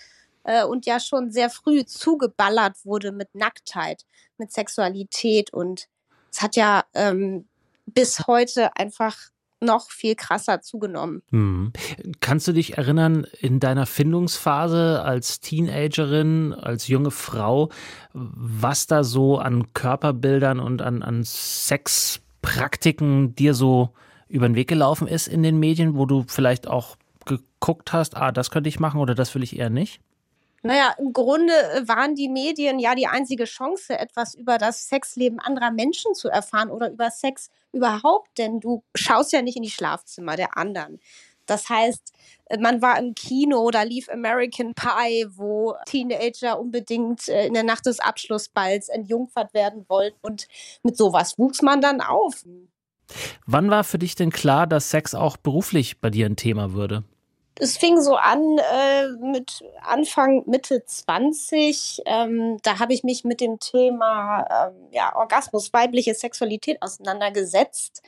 äh, 0.48 0.64
und 0.64 0.86
ja 0.86 0.98
schon 0.98 1.30
sehr 1.30 1.50
früh 1.50 1.84
zugeballert 1.84 2.74
wurde 2.84 3.12
mit 3.12 3.34
Nacktheit 3.34 4.04
mit 4.38 4.50
Sexualität 4.50 5.52
und 5.52 5.88
es 6.32 6.42
hat 6.42 6.56
ja 6.56 6.84
ähm, 6.94 7.46
bis 7.86 8.26
heute 8.26 8.74
einfach 8.76 9.16
noch 9.60 9.90
viel 9.90 10.14
krasser 10.14 10.62
zugenommen. 10.62 11.20
Hm. 11.30 11.72
Kannst 12.20 12.46
du 12.46 12.52
dich 12.52 12.78
erinnern, 12.78 13.26
in 13.40 13.58
deiner 13.58 13.86
Findungsphase 13.86 15.02
als 15.02 15.40
Teenagerin, 15.40 16.54
als 16.54 16.86
junge 16.86 17.10
Frau, 17.10 17.70
was 18.12 18.86
da 18.86 19.02
so 19.02 19.38
an 19.38 19.72
Körperbildern 19.72 20.60
und 20.60 20.80
an, 20.80 21.02
an 21.02 21.24
Sexpraktiken 21.24 23.34
dir 23.34 23.52
so 23.52 23.90
über 24.28 24.48
den 24.48 24.54
Weg 24.54 24.68
gelaufen 24.68 25.08
ist 25.08 25.26
in 25.26 25.42
den 25.42 25.58
Medien, 25.58 25.96
wo 25.96 26.06
du 26.06 26.24
vielleicht 26.28 26.68
auch 26.68 26.96
geguckt 27.24 27.92
hast, 27.92 28.16
ah, 28.16 28.30
das 28.30 28.50
könnte 28.50 28.68
ich 28.68 28.78
machen 28.78 29.00
oder 29.00 29.16
das 29.16 29.34
will 29.34 29.42
ich 29.42 29.58
eher 29.58 29.70
nicht? 29.70 30.00
Naja, 30.62 30.94
im 30.98 31.12
Grunde 31.12 31.52
äh, 31.52 31.86
waren 31.86 32.14
die 32.14 32.28
Medien 32.28 32.78
ja 32.78 32.94
die 32.94 33.06
einzige 33.06 33.44
Chance, 33.44 33.98
etwas 33.98 34.34
über 34.34 34.58
das 34.58 34.88
Sexleben 34.88 35.38
anderer 35.38 35.70
Menschen 35.70 36.14
zu 36.14 36.28
erfahren 36.28 36.70
oder 36.70 36.90
über 36.90 37.10
Sex 37.10 37.50
überhaupt, 37.72 38.38
denn 38.38 38.60
du 38.60 38.82
schaust 38.94 39.32
ja 39.32 39.42
nicht 39.42 39.56
in 39.56 39.62
die 39.62 39.70
Schlafzimmer 39.70 40.36
der 40.36 40.56
anderen. 40.56 41.00
Das 41.46 41.68
heißt, 41.68 42.12
äh, 42.46 42.58
man 42.58 42.82
war 42.82 42.98
im 42.98 43.14
Kino 43.14 43.58
oder 43.60 43.84
lief 43.84 44.08
American 44.08 44.74
Pie, 44.74 45.26
wo 45.30 45.74
Teenager 45.86 46.58
unbedingt 46.58 47.28
äh, 47.28 47.46
in 47.46 47.54
der 47.54 47.64
Nacht 47.64 47.86
des 47.86 48.00
Abschlussballs 48.00 48.88
entjungfert 48.88 49.54
werden 49.54 49.84
wollten 49.88 50.18
und 50.22 50.48
mit 50.82 50.96
sowas 50.96 51.38
wuchs 51.38 51.62
man 51.62 51.80
dann 51.80 52.00
auf. 52.00 52.44
Wann 53.46 53.70
war 53.70 53.84
für 53.84 53.98
dich 53.98 54.14
denn 54.14 54.30
klar, 54.30 54.66
dass 54.66 54.90
Sex 54.90 55.14
auch 55.14 55.36
beruflich 55.36 56.00
bei 56.00 56.10
dir 56.10 56.26
ein 56.26 56.36
Thema 56.36 56.74
würde? 56.74 57.04
Es 57.60 57.76
fing 57.76 58.00
so 58.00 58.16
an 58.16 58.58
äh, 58.58 59.08
mit 59.20 59.64
Anfang, 59.82 60.44
Mitte 60.46 60.84
20. 60.84 62.02
Ähm, 62.06 62.58
da 62.62 62.78
habe 62.78 62.94
ich 62.94 63.04
mich 63.04 63.24
mit 63.24 63.40
dem 63.40 63.58
Thema 63.58 64.70
ähm, 64.70 64.88
ja, 64.92 65.14
Orgasmus, 65.16 65.72
weibliche 65.72 66.14
Sexualität 66.14 66.80
auseinandergesetzt 66.82 68.02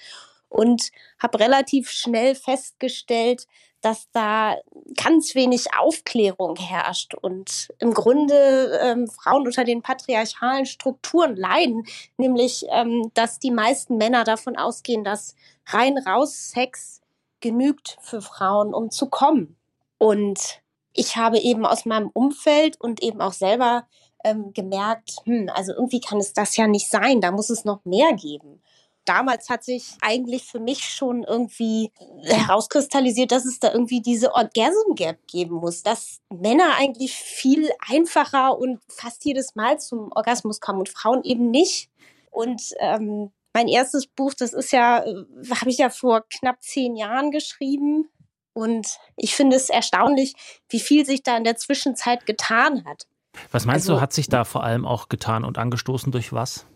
und 0.48 0.90
habe 1.18 1.40
relativ 1.40 1.90
schnell 1.90 2.34
festgestellt, 2.34 3.46
dass 3.80 4.10
da 4.12 4.56
ganz 5.02 5.34
wenig 5.34 5.74
Aufklärung 5.78 6.56
herrscht 6.56 7.14
und 7.14 7.70
im 7.78 7.94
Grunde 7.94 8.78
ähm, 8.82 9.08
Frauen 9.08 9.46
unter 9.46 9.64
den 9.64 9.80
patriarchalen 9.80 10.66
Strukturen 10.66 11.34
leiden, 11.34 11.86
nämlich 12.18 12.66
ähm, 12.70 13.10
dass 13.14 13.38
die 13.38 13.50
meisten 13.50 13.96
Männer 13.96 14.24
davon 14.24 14.56
ausgehen, 14.56 15.02
dass 15.02 15.34
rein 15.66 15.96
raus 15.96 16.50
Sex 16.50 16.99
genügt 17.40 17.96
für 18.00 18.22
Frauen, 18.22 18.74
um 18.74 18.90
zu 18.90 19.08
kommen. 19.08 19.56
Und 19.98 20.62
ich 20.92 21.16
habe 21.16 21.38
eben 21.38 21.66
aus 21.66 21.84
meinem 21.84 22.10
Umfeld 22.12 22.80
und 22.80 23.02
eben 23.02 23.20
auch 23.20 23.32
selber 23.32 23.86
ähm, 24.24 24.52
gemerkt, 24.52 25.16
hm, 25.24 25.50
also 25.54 25.72
irgendwie 25.72 26.00
kann 26.00 26.18
es 26.18 26.32
das 26.32 26.56
ja 26.56 26.66
nicht 26.66 26.88
sein, 26.88 27.20
da 27.20 27.30
muss 27.30 27.50
es 27.50 27.64
noch 27.64 27.84
mehr 27.84 28.12
geben. 28.14 28.62
Damals 29.06 29.48
hat 29.48 29.64
sich 29.64 29.94
eigentlich 30.02 30.44
für 30.44 30.60
mich 30.60 30.84
schon 30.84 31.24
irgendwie 31.24 31.90
herauskristallisiert, 32.22 33.32
dass 33.32 33.46
es 33.46 33.58
da 33.58 33.72
irgendwie 33.72 34.02
diese 34.02 34.34
Orgasm 34.34 34.94
Gap 34.94 35.26
geben 35.26 35.56
muss, 35.56 35.82
dass 35.82 36.20
Männer 36.28 36.76
eigentlich 36.78 37.14
viel 37.14 37.70
einfacher 37.88 38.58
und 38.58 38.80
fast 38.88 39.24
jedes 39.24 39.54
Mal 39.54 39.80
zum 39.80 40.12
Orgasmus 40.12 40.60
kommen 40.60 40.80
und 40.80 40.90
Frauen 40.90 41.24
eben 41.24 41.50
nicht. 41.50 41.90
Und 42.30 42.74
ähm, 42.78 43.32
mein 43.52 43.68
erstes 43.68 44.06
Buch, 44.06 44.34
das 44.34 44.52
ist 44.52 44.72
ja, 44.72 45.04
äh, 45.04 45.24
habe 45.50 45.70
ich 45.70 45.78
ja 45.78 45.90
vor 45.90 46.24
knapp 46.28 46.62
zehn 46.62 46.96
Jahren 46.96 47.30
geschrieben. 47.30 48.08
Und 48.52 48.98
ich 49.16 49.34
finde 49.34 49.56
es 49.56 49.70
erstaunlich, 49.70 50.34
wie 50.68 50.80
viel 50.80 51.06
sich 51.06 51.22
da 51.22 51.36
in 51.36 51.44
der 51.44 51.56
Zwischenzeit 51.56 52.26
getan 52.26 52.84
hat. 52.84 53.06
Was 53.52 53.64
meinst 53.64 53.88
also, 53.88 53.94
du, 53.94 54.00
hat 54.00 54.12
sich 54.12 54.28
da 54.28 54.44
vor 54.44 54.64
allem 54.64 54.84
auch 54.84 55.08
getan 55.08 55.44
und 55.44 55.56
angestoßen 55.56 56.10
durch 56.10 56.32
was? 56.32 56.66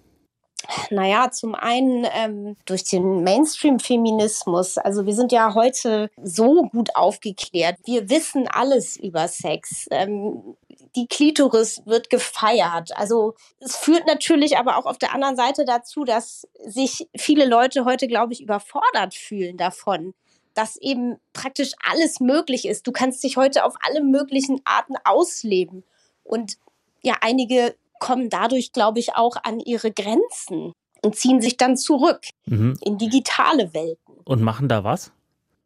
Naja, 0.91 1.31
zum 1.31 1.55
einen 1.55 2.07
ähm, 2.13 2.57
durch 2.65 2.85
den 2.85 3.23
Mainstream-Feminismus. 3.23 4.79
Also 4.79 5.05
wir 5.05 5.15
sind 5.15 5.33
ja 5.33 5.55
heute 5.55 6.11
so 6.23 6.63
gut 6.63 6.97
aufgeklärt. 6.97 7.77
Wir 7.85 8.09
wissen 8.09 8.49
alles 8.49 8.97
über 8.97 9.29
Sex. 9.29 9.87
Ähm, 9.91 10.57
die 10.96 11.07
Klitoris 11.07 11.83
wird 11.87 12.11
gefeiert. 12.11 12.96
Also 12.96 13.35
es 13.59 13.76
führt 13.76 14.07
natürlich 14.07 14.59
aber 14.59 14.76
auch 14.76 14.87
auf 14.87 14.98
der 14.98 15.12
anderen 15.14 15.37
Seite 15.37 15.64
dazu, 15.64 16.04
dass 16.04 16.46
sich 16.64 17.09
viele 17.16 17.46
Leute 17.46 17.85
heute, 17.85 18.07
glaube 18.07 18.33
ich, 18.33 18.42
überfordert 18.42 19.14
fühlen 19.14 19.57
davon, 19.57 20.14
dass 20.54 20.76
eben 20.76 21.16
praktisch 21.33 21.72
alles 21.88 22.20
möglich 22.20 22.66
ist. 22.66 22.87
Du 22.87 22.92
kannst 22.92 23.24
dich 23.24 23.37
heute 23.37 23.64
auf 23.64 23.74
alle 23.80 24.02
möglichen 24.02 24.61
Arten 24.64 24.94
ausleben. 25.04 25.85
Und 26.22 26.59
ja, 27.02 27.16
einige 27.20 27.74
kommen 27.98 28.30
dadurch, 28.30 28.72
glaube 28.72 29.00
ich, 29.00 29.16
auch 29.16 29.37
an 29.42 29.61
ihre 29.61 29.92
Grenzen 29.92 30.72
und 31.02 31.16
ziehen 31.16 31.40
sich 31.40 31.57
dann 31.57 31.76
zurück 31.76 32.20
mhm. 32.46 32.78
in 32.83 32.98
digitale 32.98 33.74
Welten. 33.74 34.14
Und 34.24 34.42
machen 34.42 34.68
da 34.68 34.85
was? 34.85 35.12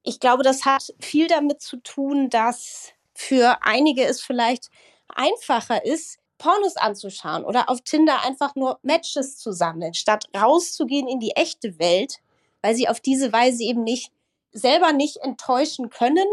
Ich 0.02 0.20
glaube, 0.20 0.42
das 0.42 0.64
hat 0.64 0.94
viel 1.00 1.26
damit 1.26 1.60
zu 1.60 1.76
tun, 1.78 2.30
dass 2.30 2.92
für 3.14 3.58
einige 3.62 4.04
es 4.04 4.22
vielleicht 4.22 4.70
einfacher 5.14 5.84
ist, 5.84 6.18
Pornos 6.38 6.76
anzuschauen 6.76 7.44
oder 7.44 7.68
auf 7.68 7.80
Tinder 7.80 8.24
einfach 8.24 8.54
nur 8.54 8.78
Matches 8.82 9.36
zu 9.36 9.52
sammeln, 9.52 9.94
statt 9.94 10.26
rauszugehen 10.36 11.08
in 11.08 11.18
die 11.18 11.32
echte 11.32 11.78
Welt, 11.78 12.18
weil 12.62 12.74
sie 12.74 12.88
auf 12.88 13.00
diese 13.00 13.32
Weise 13.32 13.64
eben 13.64 13.82
nicht 13.82 14.12
selber 14.52 14.92
nicht 14.92 15.18
enttäuschen 15.18 15.90
können 15.90 16.26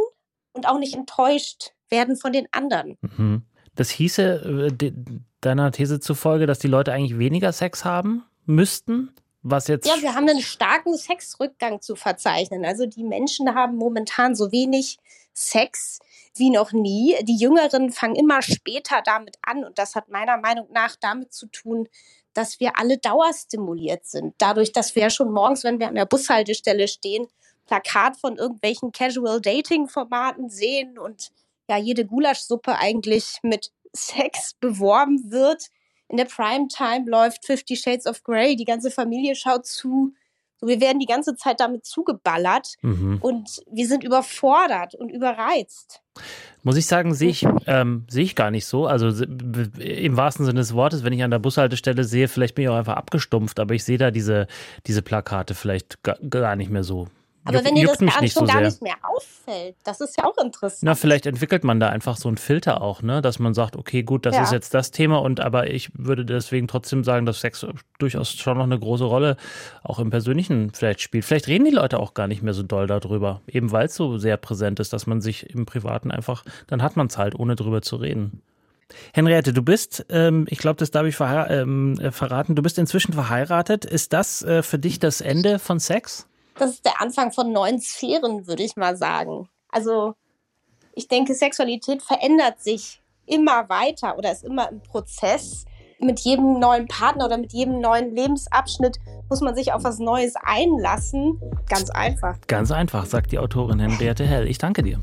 und 0.53 0.67
auch 0.67 0.79
nicht 0.79 0.95
enttäuscht 0.95 1.73
werden 1.89 2.15
von 2.15 2.33
den 2.33 2.47
anderen. 2.51 2.97
Mhm. 3.01 3.43
Das 3.75 3.89
hieße 3.89 4.69
äh, 4.81 4.91
deiner 5.41 5.71
These 5.71 5.99
zufolge, 5.99 6.47
dass 6.47 6.59
die 6.59 6.67
Leute 6.67 6.91
eigentlich 6.93 7.19
weniger 7.19 7.51
Sex 7.51 7.85
haben 7.85 8.23
müssten? 8.45 9.11
Was 9.47 9.67
jetzt 9.67 9.87
ja, 9.87 10.01
wir 10.01 10.15
haben 10.15 10.27
einen 10.27 10.41
starken 10.41 10.97
Sexrückgang 10.97 11.79
zu 11.79 11.95
verzeichnen. 11.95 12.65
Also 12.65 12.87
die 12.87 13.03
Menschen 13.03 13.53
haben 13.53 13.75
momentan 13.75 14.33
so 14.35 14.51
wenig 14.51 14.97
Sex 15.33 15.99
wie 16.37 16.49
noch 16.49 16.71
nie. 16.71 17.15
Die 17.23 17.37
Jüngeren 17.37 17.91
fangen 17.91 18.15
immer 18.15 18.41
später 18.41 19.01
damit 19.03 19.37
an 19.41 19.63
und 19.63 19.77
das 19.77 19.95
hat 19.95 20.09
meiner 20.09 20.37
Meinung 20.37 20.67
nach 20.71 20.95
damit 20.95 21.33
zu 21.33 21.47
tun, 21.47 21.87
dass 22.33 22.59
wir 22.59 22.77
alle 22.77 22.97
dauerstimuliert 22.97 24.05
sind. 24.05 24.35
Dadurch, 24.37 24.71
dass 24.71 24.95
wir 24.95 25.03
ja 25.03 25.09
schon 25.09 25.31
morgens, 25.31 25.63
wenn 25.63 25.79
wir 25.79 25.87
an 25.87 25.95
der 25.95 26.05
Bushaltestelle 26.05 26.87
stehen, 26.87 27.27
Plakat 27.65 28.17
von 28.17 28.37
irgendwelchen 28.37 28.91
Casual 28.91 29.41
Dating 29.41 29.87
Formaten 29.87 30.49
sehen 30.49 30.99
und 30.99 31.31
ja 31.69 31.77
jede 31.77 32.05
Gulaschsuppe 32.05 32.77
eigentlich 32.77 33.39
mit 33.41 33.71
Sex 33.93 34.53
beworben 34.59 35.31
wird. 35.31 35.67
In 36.07 36.17
der 36.17 36.25
Primetime 36.25 37.09
läuft 37.09 37.45
Fifty 37.45 37.75
Shades 37.75 38.05
of 38.05 38.23
Grey, 38.23 38.55
die 38.55 38.65
ganze 38.65 38.91
Familie 38.91 39.35
schaut 39.35 39.65
zu. 39.65 40.13
So, 40.57 40.67
wir 40.67 40.79
werden 40.79 40.99
die 40.99 41.05
ganze 41.05 41.35
Zeit 41.35 41.59
damit 41.59 41.85
zugeballert 41.85 42.75
mhm. 42.81 43.17
und 43.21 43.61
wir 43.71 43.87
sind 43.87 44.03
überfordert 44.03 44.95
und 44.95 45.09
überreizt. 45.09 46.01
Muss 46.63 46.77
ich 46.77 46.85
sagen, 46.85 47.13
sehe 47.13 47.29
ich, 47.29 47.45
ähm, 47.67 48.05
sehe 48.09 48.23
ich 48.23 48.35
gar 48.35 48.51
nicht 48.51 48.65
so. 48.65 48.87
Also 48.87 49.07
im 49.07 50.17
wahrsten 50.17 50.45
Sinne 50.45 50.59
des 50.59 50.73
Wortes, 50.73 51.03
wenn 51.03 51.13
ich 51.13 51.23
an 51.23 51.31
der 51.31 51.39
Bushaltestelle 51.39 52.03
sehe, 52.03 52.27
vielleicht 52.27 52.55
bin 52.55 52.63
ich 52.63 52.69
auch 52.69 52.75
einfach 52.75 52.95
abgestumpft, 52.95 53.59
aber 53.59 53.73
ich 53.73 53.83
sehe 53.83 53.97
da 53.97 54.11
diese, 54.11 54.47
diese 54.87 55.01
Plakate 55.01 55.53
vielleicht 55.53 55.99
gar 56.03 56.55
nicht 56.55 56.71
mehr 56.71 56.83
so. 56.83 57.07
Aber 57.45 57.63
wenn 57.63 57.75
dir 57.75 57.87
das 57.87 57.99
gar, 57.99 58.21
nicht 58.21 58.33
schon 58.33 58.47
so 58.47 58.53
gar 58.53 58.61
nicht 58.61 58.81
mehr 58.81 58.95
auffällt, 59.03 59.75
das 59.83 60.01
ist 60.01 60.17
ja 60.17 60.25
auch 60.25 60.37
interessant. 60.37 60.83
Na, 60.83 60.95
vielleicht 60.95 61.27
entwickelt 61.27 61.63
man 61.63 61.79
da 61.79 61.89
einfach 61.89 62.17
so 62.17 62.27
einen 62.27 62.37
Filter 62.37 62.81
auch, 62.81 63.03
ne? 63.03 63.21
Dass 63.21 63.37
man 63.37 63.53
sagt, 63.53 63.75
okay, 63.75 64.01
gut, 64.01 64.25
das 64.25 64.35
ja. 64.35 64.43
ist 64.43 64.51
jetzt 64.51 64.73
das 64.73 64.89
Thema 64.89 65.21
und 65.21 65.39
aber 65.39 65.69
ich 65.69 65.91
würde 65.93 66.25
deswegen 66.25 66.67
trotzdem 66.67 67.03
sagen, 67.03 67.25
dass 67.27 67.41
Sex 67.41 67.65
durchaus 67.99 68.31
schon 68.31 68.57
noch 68.57 68.63
eine 68.63 68.79
große 68.79 69.03
Rolle 69.03 69.37
auch 69.83 69.99
im 69.99 70.09
Persönlichen 70.09 70.71
vielleicht 70.73 71.01
spielt. 71.01 71.23
Vielleicht 71.23 71.47
reden 71.47 71.65
die 71.65 71.71
Leute 71.71 71.99
auch 71.99 72.15
gar 72.15 72.27
nicht 72.27 72.41
mehr 72.41 72.53
so 72.53 72.63
doll 72.63 72.87
darüber, 72.87 73.41
eben 73.47 73.71
weil 73.71 73.85
es 73.85 73.95
so 73.95 74.17
sehr 74.17 74.37
präsent 74.37 74.79
ist, 74.79 74.91
dass 74.91 75.05
man 75.05 75.21
sich 75.21 75.49
im 75.51 75.65
Privaten 75.65 76.09
einfach, 76.09 76.43
dann 76.67 76.81
hat 76.81 76.97
man 76.97 77.07
es 77.07 77.17
halt, 77.17 77.35
ohne 77.35 77.55
drüber 77.55 77.83
zu 77.83 77.97
reden. 77.97 78.41
Henriette, 79.13 79.53
du 79.53 79.61
bist, 79.61 80.05
ähm, 80.09 80.45
ich 80.49 80.59
glaube, 80.59 80.77
das 80.77 80.91
darf 80.91 81.05
ich 81.05 81.17
ähm, 81.19 81.99
äh, 81.99 82.11
verraten, 82.11 82.55
du 82.55 82.61
bist 82.61 82.77
inzwischen 82.77 83.13
verheiratet. 83.13 83.85
Ist 83.85 84.13
das 84.13 84.41
äh, 84.43 84.61
für 84.61 84.79
dich 84.79 84.99
das 84.99 85.21
Ende 85.21 85.59
von 85.59 85.79
Sex? 85.79 86.27
Das 86.57 86.71
ist 86.71 86.85
der 86.85 87.01
Anfang 87.01 87.31
von 87.31 87.51
neuen 87.51 87.79
Sphären, 87.79 88.47
würde 88.47 88.63
ich 88.63 88.75
mal 88.75 88.97
sagen. 88.97 89.49
Also 89.69 90.15
ich 90.93 91.07
denke, 91.07 91.33
Sexualität 91.33 92.01
verändert 92.01 92.61
sich 92.61 93.01
immer 93.25 93.67
weiter 93.69 94.17
oder 94.17 94.31
ist 94.31 94.43
immer 94.43 94.69
im 94.71 94.81
Prozess. 94.81 95.65
Mit 95.99 96.19
jedem 96.19 96.59
neuen 96.59 96.87
Partner 96.87 97.25
oder 97.25 97.37
mit 97.37 97.53
jedem 97.53 97.79
neuen 97.79 98.13
Lebensabschnitt 98.13 98.97
muss 99.29 99.41
man 99.41 99.55
sich 99.55 99.73
auf 99.73 99.83
was 99.83 99.99
Neues 99.99 100.33
einlassen. 100.35 101.39
Ganz 101.69 101.89
einfach. 101.89 102.37
Ganz 102.47 102.71
einfach, 102.71 103.05
sagt 103.05 103.31
die 103.31 103.39
Autorin 103.39 103.79
Henriette 103.79 104.25
Hell. 104.25 104.47
Ich 104.47 104.57
danke 104.57 104.83
dir. 104.83 105.01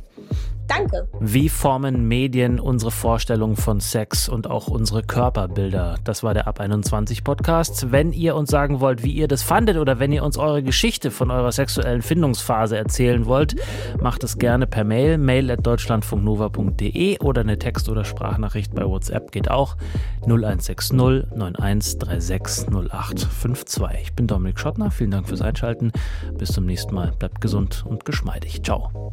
Danke. 0.68 1.08
Wie 1.20 1.48
formen 1.48 2.08
Medien 2.08 2.60
unsere 2.60 2.90
Vorstellung 2.90 3.56
von 3.56 3.80
Sex 3.80 4.28
und 4.28 4.48
auch 4.48 4.68
unsere 4.68 5.02
Körperbilder? 5.02 5.96
Das 6.04 6.22
war 6.22 6.34
der 6.34 6.46
Ab 6.46 6.60
21 6.60 7.24
Podcast. 7.24 7.92
Wenn 7.92 8.12
ihr 8.12 8.36
uns 8.36 8.50
sagen 8.50 8.80
wollt, 8.80 9.02
wie 9.02 9.12
ihr 9.12 9.28
das 9.28 9.42
fandet 9.42 9.76
oder 9.76 9.98
wenn 9.98 10.12
ihr 10.12 10.22
uns 10.22 10.38
eure 10.38 10.62
Geschichte 10.62 11.10
von 11.10 11.30
eurer 11.30 11.52
sexuellen 11.52 12.02
Findungsphase 12.02 12.76
erzählen 12.76 13.26
wollt, 13.26 13.56
macht 14.00 14.24
es 14.24 14.38
gerne 14.38 14.66
per 14.66 14.84
Mail, 14.84 15.18
mail 15.18 15.50
at 15.50 15.66
deutschlandfunknova.de 15.66 17.18
oder 17.20 17.40
eine 17.42 17.58
Text- 17.58 17.88
oder 17.88 18.04
Sprachnachricht 18.04 18.74
bei 18.74 18.84
WhatsApp 18.84 19.32
geht 19.32 19.50
auch 19.50 19.76
0160 20.22 20.92
9136 20.92 22.68
0852. 22.68 23.82
Ich 24.02 24.12
bin 24.14 24.26
Dominik 24.26 24.58
Schottner, 24.58 24.90
vielen 24.90 25.10
Dank 25.10 25.28
fürs 25.28 25.42
Einschalten. 25.42 25.92
Bis 26.38 26.52
zum 26.52 26.66
nächsten 26.66 26.94
Mal. 26.94 27.12
Bleibt 27.18 27.40
gesund 27.40 27.84
und 27.86 28.04
geschmeidig. 28.04 28.62
Ciao. 28.62 29.12